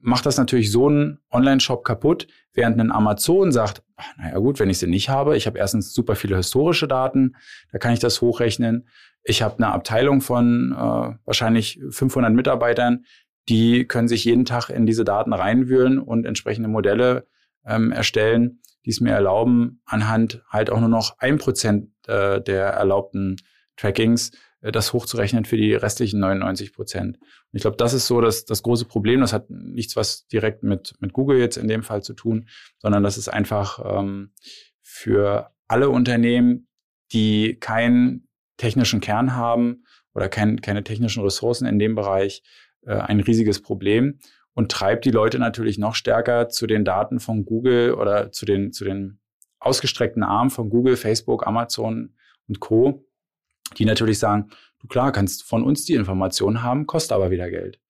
[0.00, 3.82] macht das natürlich so einen Online-Shop kaputt, während ein Amazon sagt,
[4.18, 7.34] naja gut, wenn ich sie nicht habe, ich habe erstens super viele historische Daten,
[7.72, 8.86] da kann ich das hochrechnen.
[9.24, 13.04] Ich habe eine Abteilung von äh, wahrscheinlich 500 Mitarbeitern,
[13.48, 17.26] die können sich jeden Tag in diese Daten reinwühlen und entsprechende Modelle
[17.64, 22.66] ähm, erstellen, die es mir erlauben, anhand halt auch nur noch ein Prozent äh, der
[22.66, 23.36] erlaubten
[23.76, 27.18] Trackings äh, das hochzurechnen für die restlichen 99 Prozent.
[27.18, 29.20] Und ich glaube, das ist so das, das große Problem.
[29.20, 32.48] Das hat nichts was direkt mit, mit Google jetzt in dem Fall zu tun,
[32.78, 34.32] sondern das ist einfach ähm,
[34.80, 36.68] für alle Unternehmen,
[37.12, 39.84] die keinen technischen Kern haben
[40.14, 42.42] oder kein, keine technischen Ressourcen in dem Bereich,
[42.82, 44.18] äh, ein riesiges Problem
[44.54, 48.72] und treibt die Leute natürlich noch stärker zu den Daten von Google oder zu den,
[48.72, 49.20] zu den
[49.58, 52.14] ausgestreckten Armen von Google, Facebook, Amazon
[52.48, 53.06] und Co
[53.78, 54.50] die natürlich sagen,
[54.80, 57.80] du klar, kannst von uns die Informationen haben, kostet aber wieder Geld.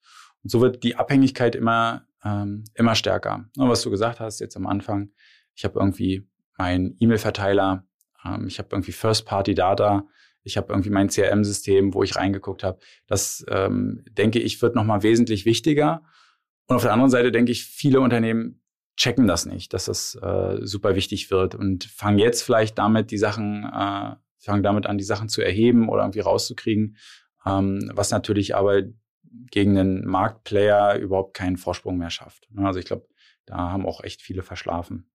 [0.42, 3.48] Und so wird die Abhängigkeit immer, ähm, immer stärker.
[3.56, 5.10] Und was du gesagt hast jetzt am Anfang,
[5.54, 7.84] ich habe irgendwie meinen E-Mail-Verteiler,
[8.24, 10.06] ähm, ich habe irgendwie First-Party-Data,
[10.42, 12.78] ich habe irgendwie mein CRM-System, wo ich reingeguckt habe.
[13.06, 16.02] Das, ähm, denke ich, wird nochmal wesentlich wichtiger.
[16.66, 18.62] Und auf der anderen Seite denke ich, viele Unternehmen
[18.96, 23.18] checken das nicht, dass das äh, super wichtig wird und fangen jetzt vielleicht damit die
[23.18, 26.96] Sachen äh, fangen damit an, die Sachen zu erheben oder irgendwie rauszukriegen,
[27.46, 28.82] ähm, was natürlich aber
[29.50, 32.48] gegen einen Marktplayer überhaupt keinen Vorsprung mehr schafft.
[32.56, 33.06] Also ich glaube,
[33.46, 35.10] da haben auch echt viele verschlafen.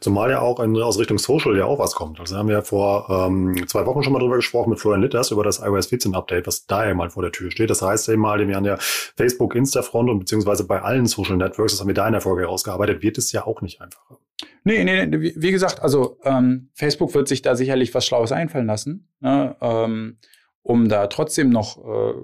[0.00, 2.20] Zumal ja auch in, aus Richtung Social ja auch was kommt.
[2.20, 5.30] Also haben wir ja vor ähm, zwei Wochen schon mal drüber gesprochen mit Florian Litters
[5.30, 7.70] über das iOS 14 Update, was da ja mal vor der Tür steht.
[7.70, 11.72] Das heißt eben mal, wir haben ja Facebook, Insta-Front und beziehungsweise bei allen Social Networks,
[11.72, 14.18] das haben wir da in der Folge herausgearbeitet, wird es ja auch nicht einfacher.
[14.64, 18.66] Nee, nee, nee, wie gesagt, also ähm, Facebook wird sich da sicherlich was Schlaues einfallen
[18.66, 20.18] lassen, ne, ähm,
[20.62, 22.14] um da trotzdem noch äh,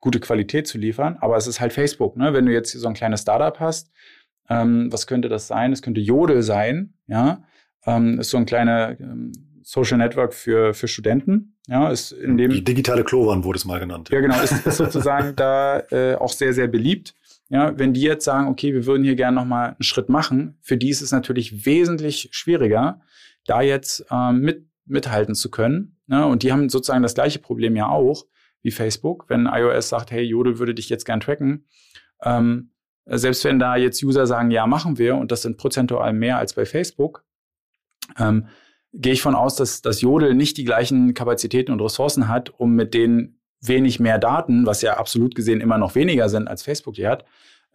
[0.00, 1.16] gute Qualität zu liefern.
[1.20, 2.16] Aber es ist halt Facebook.
[2.16, 2.32] Ne?
[2.32, 3.90] Wenn du jetzt so ein kleines Startup hast,
[4.48, 5.72] ähm, was könnte das sein?
[5.72, 7.42] Es könnte Jodel sein, ja.
[7.86, 9.32] Ähm, ist so ein kleiner ähm,
[9.62, 11.56] Social Network für, für Studenten.
[11.66, 12.50] Ja, ist in dem.
[12.50, 14.08] Die digitale Klowan wurde es mal genannt.
[14.10, 17.14] Ja, genau, ist, ist sozusagen da äh, auch sehr, sehr beliebt.
[17.50, 20.76] Ja, wenn die jetzt sagen, okay, wir würden hier gerne nochmal einen Schritt machen, für
[20.76, 23.00] die ist es natürlich wesentlich schwieriger,
[23.46, 25.96] da jetzt ähm, mit, mithalten zu können.
[26.08, 28.24] Ja, und die haben sozusagen das gleiche Problem ja auch
[28.62, 29.26] wie Facebook.
[29.28, 31.66] Wenn iOS sagt, hey, Jodel würde dich jetzt gern tracken,
[32.22, 32.70] ähm,
[33.10, 36.54] selbst wenn da jetzt User sagen, ja, machen wir, und das sind prozentual mehr als
[36.54, 37.24] bei Facebook,
[38.18, 38.46] ähm,
[38.92, 42.74] gehe ich von aus, dass, dass Jodel nicht die gleichen Kapazitäten und Ressourcen hat, um
[42.74, 46.94] mit den wenig mehr Daten, was ja absolut gesehen immer noch weniger sind, als Facebook
[46.94, 47.24] die hat,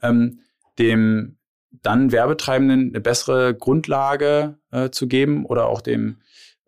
[0.01, 0.39] ähm,
[0.79, 1.37] dem
[1.71, 6.17] dann Werbetreibenden eine bessere Grundlage äh, zu geben oder auch dem,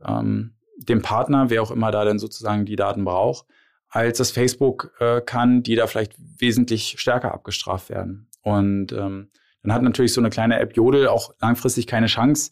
[0.04, 3.46] ähm, dem Partner, wer auch immer da denn sozusagen die Daten braucht,
[3.90, 8.28] als das Facebook äh, kann, die da vielleicht wesentlich stärker abgestraft werden.
[8.46, 9.32] Und ähm,
[9.64, 12.52] dann hat natürlich so eine kleine App Jodel auch langfristig keine Chance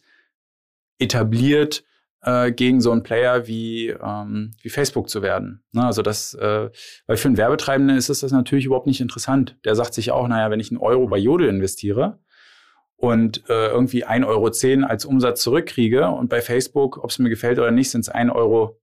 [0.98, 1.84] etabliert,
[2.24, 5.64] äh, gegen so einen Player wie, ähm, wie Facebook zu werden.
[5.72, 5.86] Ne?
[5.86, 6.70] Also das, äh,
[7.06, 9.56] weil für einen Werbetreibenden ist das natürlich überhaupt nicht interessant.
[9.66, 12.20] Der sagt sich auch, naja, wenn ich einen Euro bei Jodel investiere
[12.96, 17.60] und äh, irgendwie 1,10 Euro als Umsatz zurückkriege und bei Facebook, ob es mir gefällt
[17.60, 18.80] oder nicht, sind es 1,40 Euro,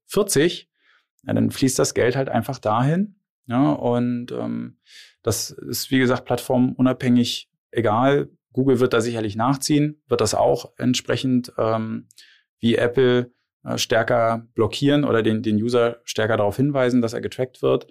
[1.27, 3.17] ja, dann fließt das Geld halt einfach dahin.
[3.47, 4.77] Ja, und ähm,
[5.23, 8.31] das ist, wie gesagt, plattformunabhängig egal.
[8.53, 12.09] Google wird da sicherlich nachziehen, wird das auch entsprechend ähm,
[12.59, 13.33] wie Apple
[13.65, 17.87] äh, stärker blockieren oder den, den User stärker darauf hinweisen, dass er getrackt wird.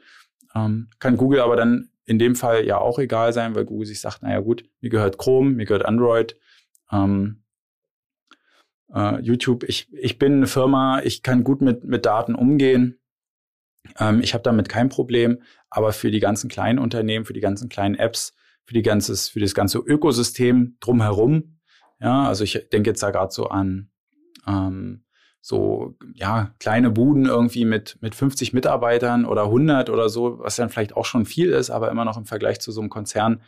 [0.56, 4.02] Ähm, kann Google aber dann in dem Fall ja auch egal sein, weil Google sich
[4.02, 6.36] sagt, naja gut, mir gehört Chrome, mir gehört Android,
[6.92, 7.44] ähm,
[8.94, 12.99] äh, YouTube, ich, ich bin eine Firma, ich kann gut mit, mit Daten umgehen.
[14.00, 17.70] Ähm, ich habe damit kein Problem, aber für die ganzen kleinen Unternehmen, für die ganzen
[17.70, 18.34] kleinen Apps,
[18.66, 21.60] für die ganzes, für das ganze Ökosystem drumherum,
[22.00, 23.90] ja, also ich denke jetzt da gerade so an
[24.48, 25.04] ähm,
[25.42, 30.70] so ja kleine Buden irgendwie mit mit 50 Mitarbeitern oder 100 oder so, was dann
[30.70, 33.42] vielleicht auch schon viel ist, aber immer noch im Vergleich zu so einem Konzern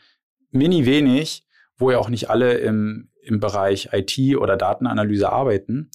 [0.51, 1.45] mini wenig,
[1.77, 5.91] wo ja auch nicht alle im im Bereich IT oder Datenanalyse arbeiten.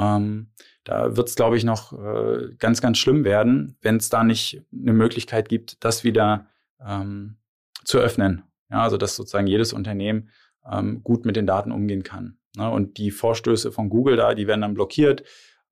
[0.00, 0.50] Ähm,
[0.84, 4.62] da wird es, glaube ich, noch äh, ganz, ganz schlimm werden, wenn es da nicht
[4.72, 6.46] eine Möglichkeit gibt, das wieder
[6.84, 7.36] ähm,
[7.84, 8.44] zu öffnen.
[8.70, 10.30] Ja, also dass sozusagen jedes Unternehmen
[10.70, 12.38] ähm, gut mit den Daten umgehen kann.
[12.56, 12.70] Ne?
[12.70, 15.24] Und die Vorstöße von Google da, die werden dann blockiert.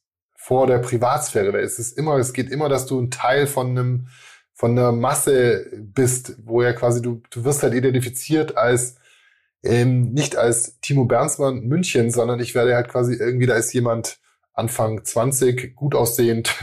[0.45, 1.59] vor der Privatsphäre.
[1.59, 4.09] Es ist immer, es geht immer, dass du ein Teil von einem,
[4.53, 8.97] von einer Masse bist, wo ja quasi du, du wirst halt identifiziert als
[9.63, 14.19] ähm, nicht als Timo Bernsmann München, sondern ich werde halt quasi irgendwie, da ist jemand
[14.53, 16.55] Anfang 20, gut aussehend.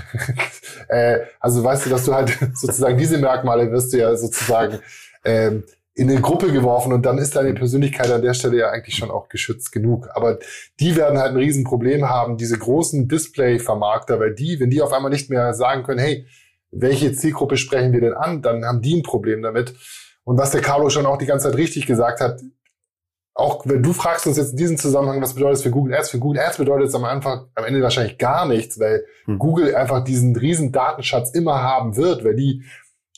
[0.88, 4.78] äh, also weißt du, dass du halt sozusagen diese Merkmale wirst du ja sozusagen
[5.26, 5.64] ähm,
[5.94, 9.12] in eine Gruppe geworfen und dann ist deine Persönlichkeit an der Stelle ja eigentlich schon
[9.12, 10.08] auch geschützt genug.
[10.14, 10.39] Aber
[10.80, 15.12] die werden halt ein Riesenproblem haben, diese großen Display-Vermarkter, weil die, wenn die auf einmal
[15.12, 16.26] nicht mehr sagen können, hey,
[16.72, 19.74] welche Zielgruppe sprechen wir denn an, dann haben die ein Problem damit.
[20.24, 22.39] Und was der Carlo schon auch die ganze Zeit richtig gesagt hat,
[23.34, 26.10] auch wenn du fragst uns jetzt in diesem Zusammenhang, was bedeutet es für Google Ads?
[26.10, 29.39] Für Google Ads bedeutet es am Anfang, am Ende wahrscheinlich gar nichts, weil hm.
[29.39, 32.64] Google einfach diesen riesen Datenschatz immer haben wird, weil die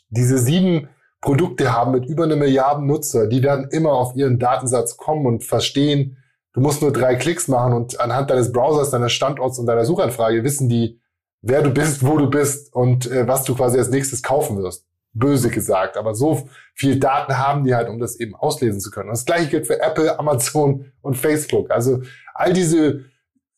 [0.09, 0.89] diese sieben
[1.23, 5.45] Produkte haben mit über eine Milliarde Nutzer, die werden immer auf ihren Datensatz kommen und
[5.45, 6.17] verstehen,
[6.51, 10.43] du musst nur drei Klicks machen und anhand deines Browsers, deines Standorts und deiner Suchanfrage
[10.43, 10.99] wissen die,
[11.41, 14.85] wer du bist, wo du bist und äh, was du quasi als nächstes kaufen wirst.
[15.13, 19.07] Böse gesagt, aber so viel Daten haben die halt, um das eben auslesen zu können.
[19.07, 21.71] Und das gleiche gilt für Apple, Amazon und Facebook.
[21.71, 22.01] Also
[22.33, 23.05] all diese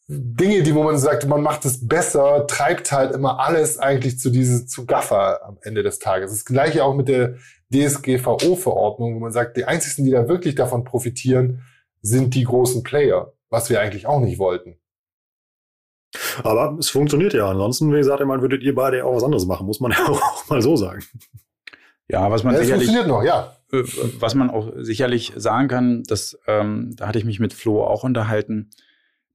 [0.07, 4.29] Dinge, die wo man sagt, man macht es besser, treibt halt immer alles eigentlich zu
[4.29, 6.31] dieses zu Gaffer am Ende des Tages.
[6.31, 7.35] Das gleiche auch mit der
[7.73, 11.63] DSGVO-Verordnung, wo man sagt, die einzigen, die da wirklich davon profitieren,
[12.01, 14.77] sind die großen Player, was wir eigentlich auch nicht wollten.
[16.43, 17.49] Aber es funktioniert ja.
[17.49, 20.49] Ansonsten, wie gesagt, man würdet ihr beide auch was anderes machen, muss man ja auch
[20.49, 21.03] mal so sagen.
[22.07, 23.55] Ja, was man Ja, es sicherlich, funktioniert noch, ja.
[23.71, 23.83] äh,
[24.19, 28.03] was man auch sicherlich sagen kann, dass ähm, da hatte ich mich mit Flo auch
[28.03, 28.69] unterhalten.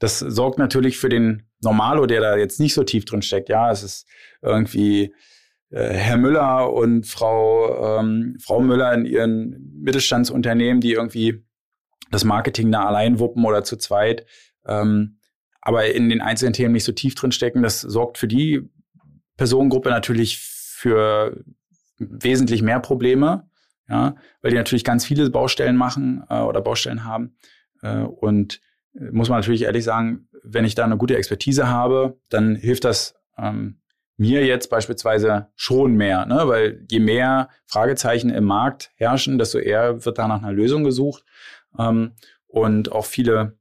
[0.00, 3.48] Das sorgt natürlich für den Normalo, der da jetzt nicht so tief drin steckt.
[3.50, 4.08] Ja, es ist
[4.42, 5.14] irgendwie
[5.70, 11.44] äh, Herr Müller und Frau ähm, Frau Müller in ihren Mittelstandsunternehmen, die irgendwie
[12.10, 14.26] das Marketing da allein wuppen oder zu zweit,
[14.66, 15.18] ähm,
[15.60, 17.62] aber in den einzelnen Themen nicht so tief drin stecken.
[17.62, 18.68] Das sorgt für die
[19.36, 21.44] Personengruppe natürlich für
[21.98, 23.48] wesentlich mehr Probleme,
[23.86, 27.36] ja, weil die natürlich ganz viele Baustellen machen äh, oder Baustellen haben.
[27.82, 28.60] Äh, und
[28.92, 33.14] muss man natürlich ehrlich sagen, wenn ich da eine gute Expertise habe, dann hilft das
[33.36, 33.80] ähm,
[34.16, 36.42] mir jetzt beispielsweise schon mehr, ne?
[36.46, 41.24] weil je mehr Fragezeichen im Markt herrschen, desto eher wird da nach einer Lösung gesucht.
[41.78, 42.12] Ähm,
[42.46, 43.58] und auch viele,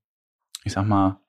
[0.63, 1.21] ich sag mal,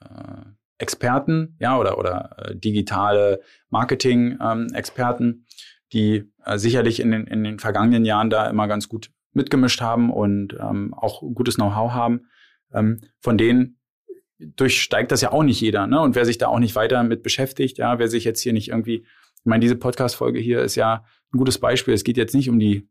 [0.00, 0.44] äh,
[0.78, 5.44] Experten, ja, oder, oder äh, digitale Marketing-Experten,
[5.92, 10.10] die äh, sicherlich in den, in den vergangenen Jahren da immer ganz gut mitgemischt haben
[10.10, 12.28] und ähm, auch gutes Know-how haben.
[12.72, 13.78] Ähm, von denen
[14.38, 16.00] durchsteigt das ja auch nicht jeder, ne?
[16.00, 18.68] Und wer sich da auch nicht weiter mit beschäftigt, ja, wer sich jetzt hier nicht
[18.68, 19.04] irgendwie,
[19.38, 21.94] ich meine, diese Podcast-Folge hier ist ja ein gutes Beispiel.
[21.94, 22.88] Es geht jetzt nicht um die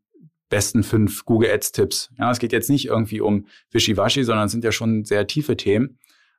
[0.48, 2.12] besten fünf Google Ads-Tipps.
[2.18, 5.56] Ja, es geht jetzt nicht irgendwie um Wischiwaschi, sondern es sind ja schon sehr tiefe
[5.56, 5.98] Themen.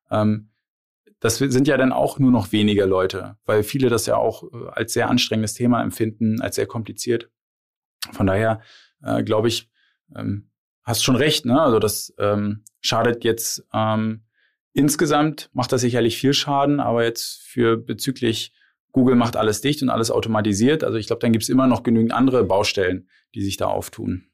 [0.09, 0.49] Ähm,
[1.19, 4.67] das sind ja dann auch nur noch weniger Leute, weil viele das ja auch äh,
[4.71, 7.29] als sehr anstrengendes Thema empfinden, als sehr kompliziert.
[8.11, 8.61] Von daher
[9.03, 9.69] äh, glaube ich,
[10.15, 10.50] ähm,
[10.83, 11.45] hast schon recht.
[11.45, 11.61] Ne?
[11.61, 14.23] Also das ähm, schadet jetzt ähm,
[14.73, 18.53] insgesamt, macht das sicherlich viel Schaden, aber jetzt für bezüglich
[18.91, 20.83] Google macht alles dicht und alles automatisiert.
[20.83, 24.30] Also ich glaube, dann gibt es immer noch genügend andere Baustellen, die sich da auftun.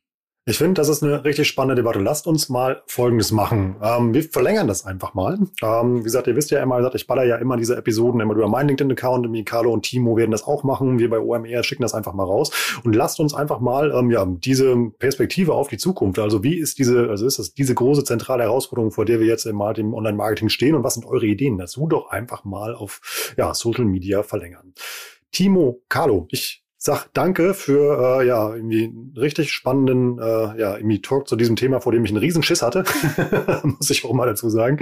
[0.49, 1.99] Ich finde, das ist eine richtig spannende Debatte.
[1.99, 3.75] Lasst uns mal Folgendes machen.
[3.83, 5.37] Ähm, wir verlängern das einfach mal.
[5.61, 8.47] Ähm, wie gesagt, ihr wisst ja immer, ich baller ja immer diese Episoden immer über
[8.47, 9.29] meinen LinkedIn-Account.
[9.29, 10.99] Mikalo und Timo werden das auch machen.
[10.99, 12.79] Wir bei OMR schicken das einfach mal raus.
[12.85, 16.17] Und lasst uns einfach mal ähm, ja, diese Perspektive auf die Zukunft.
[16.17, 19.45] Also wie ist diese, also ist das diese große zentrale Herausforderung, vor der wir jetzt
[19.45, 20.75] im, im Online-Marketing stehen?
[20.75, 21.87] Und was sind eure Ideen dazu?
[21.87, 24.73] Doch einfach mal auf ja, Social Media verlängern.
[25.33, 31.01] Timo, Carlo, ich sag danke für äh, ja irgendwie einen richtig spannenden äh, ja irgendwie
[31.01, 32.85] Talk zu diesem Thema, vor dem ich einen riesen Schiss hatte,
[33.63, 34.79] muss ich auch mal dazu sagen.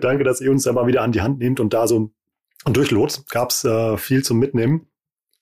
[0.00, 2.10] danke, dass ihr uns da mal wieder an die Hand nehmt und da so
[2.64, 3.28] durchlotst.
[3.28, 4.88] Gab's äh, viel zum Mitnehmen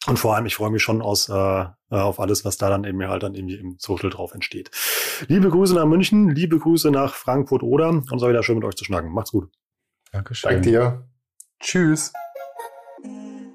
[0.08, 3.00] und vor allem ich freue mich schon aus äh, auf alles, was da dann eben
[3.06, 4.72] halt dann irgendwie im Social drauf entsteht.
[5.28, 8.64] Liebe Grüße nach München, liebe Grüße nach Frankfurt oder und es war wieder schön mit
[8.64, 9.12] euch zu schnacken.
[9.12, 9.48] Macht's gut.
[10.10, 10.50] Dankeschön.
[10.50, 11.06] Dank dir.
[11.60, 12.12] Tschüss.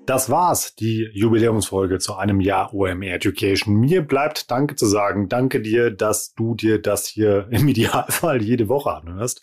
[0.08, 3.76] Das war's, die Jubiläumsfolge zu einem Jahr OMR Education.
[3.76, 5.28] Mir bleibt Danke zu sagen.
[5.28, 9.42] Danke dir, dass du dir das hier im Idealfall jede Woche anhörst.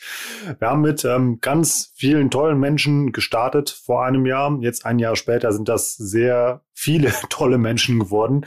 [0.58, 4.56] Wir haben mit ähm, ganz vielen tollen Menschen gestartet vor einem Jahr.
[4.62, 8.46] Jetzt ein Jahr später sind das sehr viele tolle Menschen geworden.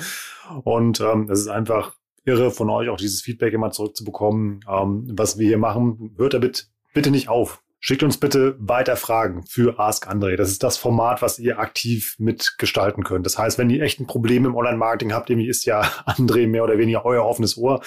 [0.63, 1.93] Und ähm, es ist einfach
[2.26, 4.61] irre von euch auch dieses Feedback immer zurückzubekommen.
[4.68, 7.61] Ähm, was wir hier machen, hört damit bitte nicht auf.
[7.80, 10.36] Schickt uns bitte weiter Fragen für Ask André.
[10.36, 13.25] Das ist das Format, was ihr aktiv mitgestalten könnt.
[13.25, 16.63] Das heißt, wenn ihr echt ein Problem im Online-Marketing habt, irgendwie ist ja André mehr
[16.63, 17.82] oder weniger euer offenes Ohr,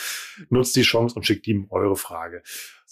[0.49, 2.43] nutzt die Chance und schickt ihm eure Frage.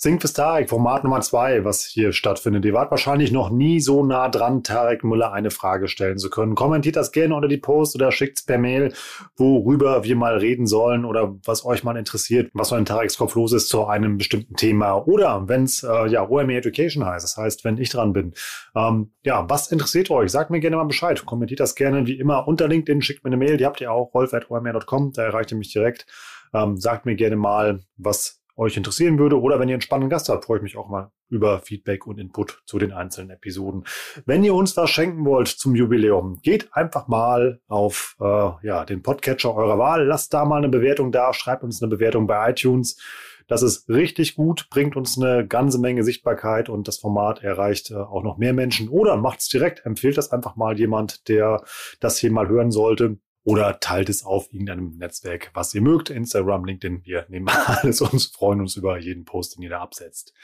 [0.01, 2.64] Singt fürs Tarek, Format Nummer zwei, was hier stattfindet.
[2.64, 6.55] Ihr wart wahrscheinlich noch nie so nah dran, Tarek Müller eine Frage stellen zu können.
[6.55, 8.92] Kommentiert das gerne unter die Post oder schickt's per Mail,
[9.36, 13.34] worüber wir mal reden sollen oder was euch mal interessiert, was so in Tareks Kopf
[13.34, 15.05] los ist zu einem bestimmten Thema.
[15.05, 18.34] Oder wenn's äh, ja OME Education heißt, das heißt, wenn ich dran bin.
[18.76, 20.30] Ähm, ja, was interessiert euch?
[20.30, 21.26] Sagt mir gerne mal Bescheid.
[21.26, 24.14] Kommentiert das gerne wie immer unter LinkedIn, schickt mir eine Mail, die habt ihr auch,
[24.14, 26.07] rolf.omr.com, da erreicht ihr mich direkt.
[26.55, 30.29] Ähm, sagt mir gerne mal, was euch interessieren würde oder wenn ihr einen spannenden Gast
[30.29, 33.85] habt, freue ich mich auch mal über Feedback und Input zu den einzelnen Episoden.
[34.27, 39.03] Wenn ihr uns was schenken wollt zum Jubiläum, geht einfach mal auf äh, ja, den
[39.03, 43.01] Podcatcher eurer Wahl, lasst da mal eine Bewertung da, schreibt uns eine Bewertung bei iTunes.
[43.47, 47.95] Das ist richtig gut, bringt uns eine ganze Menge Sichtbarkeit und das Format erreicht äh,
[47.95, 48.89] auch noch mehr Menschen.
[48.89, 51.63] Oder macht es direkt, empfiehlt das einfach mal jemand, der
[52.01, 56.11] das hier mal hören sollte oder teilt es auf irgendeinem Netzwerk, was ihr mögt.
[56.11, 60.34] Instagram, LinkedIn, wir nehmen alles und freuen uns über jeden Post, den ihr da absetzt.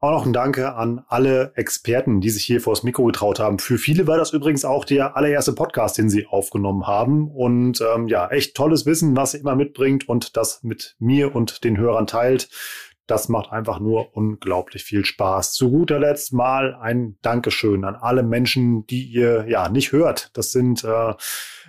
[0.00, 3.60] Auch noch ein Danke an alle Experten, die sich hier vors Mikro getraut haben.
[3.60, 7.30] Für viele war das übrigens auch der allererste Podcast, den sie aufgenommen haben.
[7.30, 11.62] Und ähm, ja, echt tolles Wissen, was ihr immer mitbringt und das mit mir und
[11.62, 12.48] den Hörern teilt.
[13.06, 15.52] Das macht einfach nur unglaublich viel Spaß.
[15.52, 20.30] Zu guter Letzt mal ein Dankeschön an alle Menschen, die ihr ja nicht hört.
[20.34, 21.14] Das sind äh,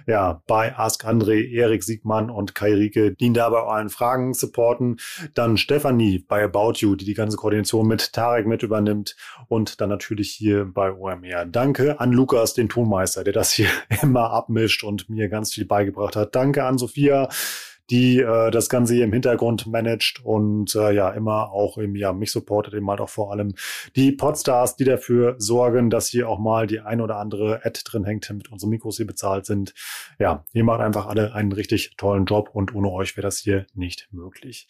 [0.06, 4.36] ja bei Ask André, Erik Siegmann und Kai Rieke, die ihn da bei euren Fragen
[4.36, 4.98] supporten.
[5.34, 9.16] Dann Stefanie bei About You, die die ganze Koordination mit Tarek mit übernimmt.
[9.48, 11.46] Und dann natürlich hier bei OMR.
[11.46, 13.70] Danke an Lukas, den Tonmeister, der das hier
[14.04, 16.36] immer abmischt und mir ganz viel beigebracht hat.
[16.36, 17.28] Danke an Sophia
[17.90, 22.14] die äh, das Ganze hier im Hintergrund managt und äh, ja immer auch im, ja,
[22.14, 23.56] mich supportet eben halt auch vor allem
[23.96, 28.06] die Podstars, die dafür sorgen, dass hier auch mal die ein oder andere Ad drin
[28.06, 29.74] hängt, damit unsere Mikros hier bezahlt sind.
[30.20, 33.66] Ja, ihr macht einfach alle einen richtig tollen Job und ohne euch wäre das hier
[33.74, 34.68] nicht möglich.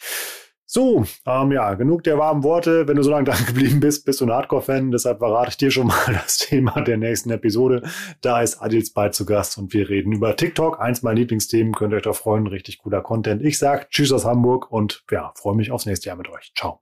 [0.76, 2.88] So, ähm, ja, genug der warmen Worte.
[2.88, 4.89] Wenn du so lange dran geblieben bist, bist du ein Hardcore-Fan.
[4.89, 7.84] Deshalb verrate ich dir schon mal das Thema der nächsten Episode.
[8.21, 10.82] Da ist Adils bei zu Gast und wir reden über TikTok.
[10.82, 11.76] Eins meiner Lieblingsthemen.
[11.76, 12.47] Könnt ihr euch da freuen.
[12.47, 13.43] Richtig cooler Content.
[13.43, 16.51] Ich sag Tschüss aus Hamburg und ja, freue mich aufs nächste Jahr mit euch.
[16.57, 16.82] Ciao.